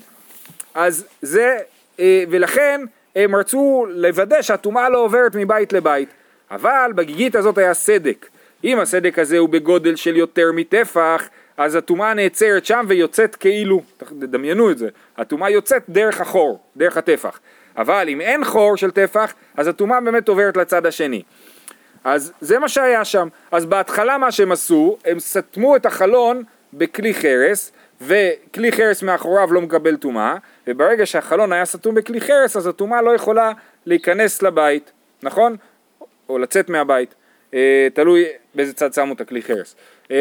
אז 0.73 1.05
זה, 1.21 1.57
אה, 1.99 2.23
ולכן 2.29 2.81
הם 3.15 3.35
רצו 3.35 3.85
לוודא 3.89 4.41
שהטומאה 4.41 4.89
לא 4.89 4.97
עוברת 4.97 5.35
מבית 5.35 5.73
לבית. 5.73 6.09
אבל 6.51 6.91
בגיגית 6.95 7.35
הזאת 7.35 7.57
היה 7.57 7.73
סדק. 7.73 8.27
אם 8.63 8.79
הסדק 8.79 9.19
הזה 9.19 9.37
הוא 9.37 9.49
בגודל 9.49 9.95
של 9.95 10.17
יותר 10.17 10.51
מטפח, 10.53 11.29
אז 11.57 11.75
הטומאה 11.75 12.13
נעצרת 12.13 12.65
שם 12.65 12.85
ויוצאת 12.87 13.35
כאילו, 13.35 13.81
תדמיינו 13.97 14.71
את 14.71 14.77
זה, 14.77 14.89
הטומאה 15.17 15.49
יוצאת 15.49 15.83
דרך 15.89 16.21
החור, 16.21 16.59
דרך 16.77 16.97
הטפח. 16.97 17.39
אבל 17.77 18.05
אם 18.09 18.21
אין 18.21 18.43
חור 18.43 18.77
של 18.77 18.91
טפח, 18.91 19.33
אז 19.57 19.67
הטומאה 19.67 20.01
באמת 20.01 20.27
עוברת 20.27 20.57
לצד 20.57 20.85
השני. 20.85 21.21
אז 22.03 22.33
זה 22.41 22.59
מה 22.59 22.69
שהיה 22.69 23.05
שם. 23.05 23.27
אז 23.51 23.65
בהתחלה 23.65 24.17
מה 24.17 24.31
שהם 24.31 24.51
עשו, 24.51 24.97
הם 25.05 25.19
סתמו 25.19 25.75
את 25.75 25.85
החלון 25.85 26.43
בכלי 26.73 27.13
חרס, 27.13 27.71
וכלי 28.01 28.71
חרס 28.71 29.03
מאחוריו 29.03 29.53
לא 29.53 29.61
מקבל 29.61 29.95
טומאה, 29.95 30.35
וברגע 30.67 31.05
שהחלון 31.05 31.53
היה 31.53 31.65
סתום 31.65 31.95
בכלי 31.95 32.21
חרס, 32.21 32.57
אז 32.57 32.67
הטומאה 32.67 33.01
לא 33.01 33.15
יכולה 33.15 33.51
להיכנס 33.85 34.41
לבית, 34.41 34.91
נכון? 35.23 35.55
או 36.29 36.37
לצאת 36.39 36.69
מהבית, 36.69 37.15
תלוי 37.93 38.25
באיזה 38.55 38.73
צד 38.73 38.93
שמו 38.93 39.13
את 39.13 39.21
הכלי 39.21 39.41
חרס, 39.41 39.75
אה, 40.11 40.17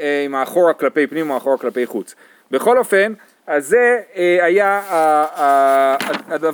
אה, 0.00 0.22
עם 0.24 0.34
האחורה 0.34 0.72
כלפי 0.72 1.06
פנים 1.06 1.30
או 1.30 1.34
האחורה 1.34 1.58
כלפי 1.58 1.86
חוץ. 1.86 2.14
בכל 2.50 2.78
אופן, 2.78 3.12
אז 3.46 3.66
זה 3.66 4.00
אה, 4.16 4.44
היה 4.44 4.82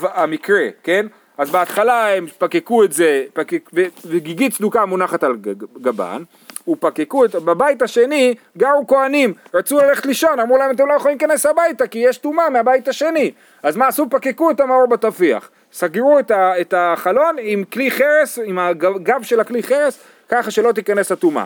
המקרה, 0.02 0.66
כן? 0.82 1.06
אז 1.38 1.50
בהתחלה 1.50 2.16
הם 2.16 2.26
פקקו 2.26 2.84
את 2.84 2.92
זה, 2.92 3.24
פקק, 3.32 3.70
וגיגית 4.04 4.52
צדוקה 4.52 4.86
מונחת 4.86 5.24
על 5.24 5.36
גבן, 5.80 6.22
ופקקו 6.68 7.24
את, 7.24 7.34
בבית 7.34 7.82
השני 7.82 8.34
גרו 8.58 8.86
כהנים, 8.86 9.34
רצו 9.54 9.78
ללכת 9.78 10.06
לישון, 10.06 10.40
אמרו 10.40 10.58
להם 10.58 10.70
אתם 10.70 10.88
לא 10.88 10.94
יכולים 10.94 11.18
להיכנס 11.20 11.46
הביתה 11.46 11.86
כי 11.86 11.98
יש 11.98 12.18
טומאה 12.18 12.50
מהבית 12.50 12.88
השני, 12.88 13.30
אז 13.62 13.76
מה 13.76 13.86
עשו? 13.86 14.10
פקקו 14.10 14.50
את 14.50 14.60
המאור 14.60 14.86
בתפיח, 14.86 15.50
סגרו 15.72 16.18
את, 16.18 16.30
ה, 16.30 16.60
את 16.60 16.74
החלון 16.76 17.36
עם 17.40 17.64
כלי 17.64 17.90
חרס, 17.90 18.38
עם 18.44 18.58
הגב 18.58 19.22
של 19.22 19.40
הכלי 19.40 19.62
חרס, 19.62 19.98
ככה 20.28 20.50
שלא 20.50 20.72
תיכנס 20.72 21.12
הטומאה. 21.12 21.44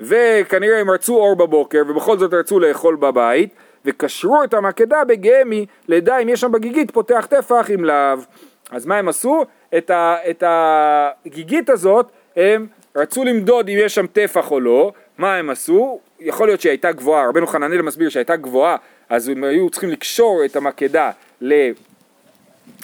וכנראה 0.00 0.80
הם 0.80 0.90
רצו 0.90 1.16
אור 1.16 1.36
בבוקר 1.36 1.82
ובכל 1.88 2.18
זאת 2.18 2.34
רצו 2.34 2.60
לאכול 2.60 2.96
בבית 2.96 3.50
וקשרו 3.84 4.44
את 4.44 4.54
המקדה 4.54 5.04
בגמי 5.04 5.66
לדע 5.88 6.18
אם 6.18 6.28
יש 6.28 6.40
שם 6.40 6.52
בגיגית 6.52 6.90
פותח 6.90 7.26
טפח 7.30 7.66
עם 7.70 7.84
להב 7.84 8.24
אז 8.70 8.86
מה 8.86 8.96
הם 8.96 9.08
עשו? 9.08 9.44
את, 9.78 9.90
ה, 9.90 10.16
את 10.30 10.42
הגיגית 10.46 11.70
הזאת 11.70 12.12
הם 12.36 12.66
רצו 12.98 13.24
למדוד 13.24 13.68
אם 13.68 13.76
יש 13.80 13.94
שם 13.94 14.06
טפח 14.06 14.50
או 14.50 14.60
לא 14.60 14.92
מה 15.18 15.36
הם 15.36 15.50
עשו? 15.50 16.00
יכול 16.20 16.48
להיות 16.48 16.60
שהיא 16.60 16.70
הייתה 16.70 16.92
גבוהה, 16.92 17.28
רבנו 17.28 17.46
חננאל 17.46 17.82
מסביר 17.82 18.08
שהייתה 18.08 18.36
גבוהה 18.36 18.76
אז 19.08 19.28
הם 19.28 19.44
היו 19.44 19.70
צריכים 19.70 19.90
לקשור 19.90 20.44
את 20.44 20.56
המקדה 20.56 21.10
ל... 21.40 21.70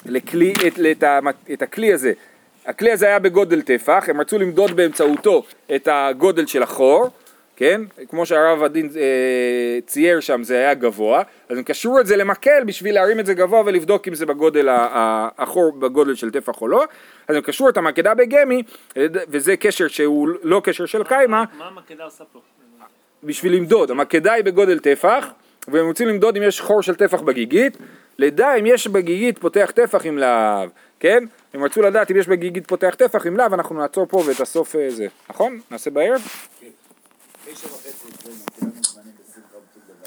לכלי, 0.05 0.53
את, 0.67 0.79
את, 0.91 1.03
את 1.53 1.61
הכלי 1.61 1.93
הזה, 1.93 2.13
הכלי 2.65 2.91
הזה 2.91 3.05
היה 3.05 3.19
בגודל 3.19 3.61
טפח, 3.61 4.03
הם 4.07 4.21
רצו 4.21 4.39
למדוד 4.39 4.71
באמצעותו 4.71 5.43
את 5.75 5.87
הגודל 5.91 6.45
של 6.45 6.63
החור, 6.63 7.09
כן? 7.55 7.81
כמו 8.09 8.25
שהרב 8.25 8.63
הדין 8.63 8.89
אה, 8.95 9.79
צייר 9.85 10.19
שם 10.19 10.43
זה 10.43 10.57
היה 10.57 10.73
גבוה, 10.73 11.23
אז 11.49 11.57
הם 11.57 11.63
קשרו 11.63 11.99
את 11.99 12.07
זה 12.07 12.15
למקל 12.15 12.63
בשביל 12.65 12.95
להרים 12.95 13.19
את 13.19 13.25
זה 13.25 13.33
גבוה 13.33 13.61
ולבדוק 13.65 14.07
אם 14.07 14.15
זה 14.15 14.25
בגודל, 14.25 14.67
החור 15.37 15.71
בגודל 15.79 16.15
של 16.15 16.31
טפח 16.31 16.61
או 16.61 16.67
לא, 16.67 16.83
אז 17.27 17.35
הם 17.35 17.41
קשרו 17.41 17.69
את 17.69 17.77
המקדה 17.77 18.13
בגמי, 18.13 18.63
וזה 19.05 19.57
קשר 19.57 19.87
שהוא 19.87 20.29
לא 20.43 20.61
קשר 20.63 20.85
של 20.85 21.03
קיימא, 21.03 21.43
מה 21.57 21.67
המקדה 21.67 22.03
עושה 22.03 22.23
פה? 22.33 22.39
בשביל 23.23 23.55
למדוד, 23.55 23.91
המקדה 23.91 24.33
היא 24.33 24.43
בגודל 24.43 24.79
טפח, 24.79 25.27
והם 25.67 25.87
רוצים 25.87 26.07
למדוד 26.07 26.37
אם 26.37 26.43
יש 26.43 26.61
חור 26.61 26.81
של 26.81 26.95
טפח 26.95 27.21
בגיגית, 27.21 27.77
לדע 28.19 28.55
אם 28.55 28.65
יש 28.65 28.87
בגיגית 28.87 29.39
פותח 29.39 29.71
טפח 29.75 30.05
עם 30.05 30.17
להב, 30.17 30.69
כן? 30.99 31.23
הם 31.53 31.63
רצו 31.63 31.81
לדעת 31.81 32.11
אם 32.11 32.17
יש 32.17 32.27
בגיגית 32.27 32.67
פותח 32.67 32.95
טפח 32.97 33.27
עם 33.27 33.37
להב, 33.37 33.53
אנחנו 33.53 33.75
נעצור 33.75 34.05
פה 34.05 34.23
ואת 34.27 34.39
הסוף 34.39 34.75
אה, 34.75 34.89
זה, 34.89 35.07
נכון? 35.29 35.59
נעשה 35.71 35.91
בערב? 35.91 36.21
Deixa 37.55 37.67
eu 37.67 37.77
ver 37.77 37.93
se 37.93 38.54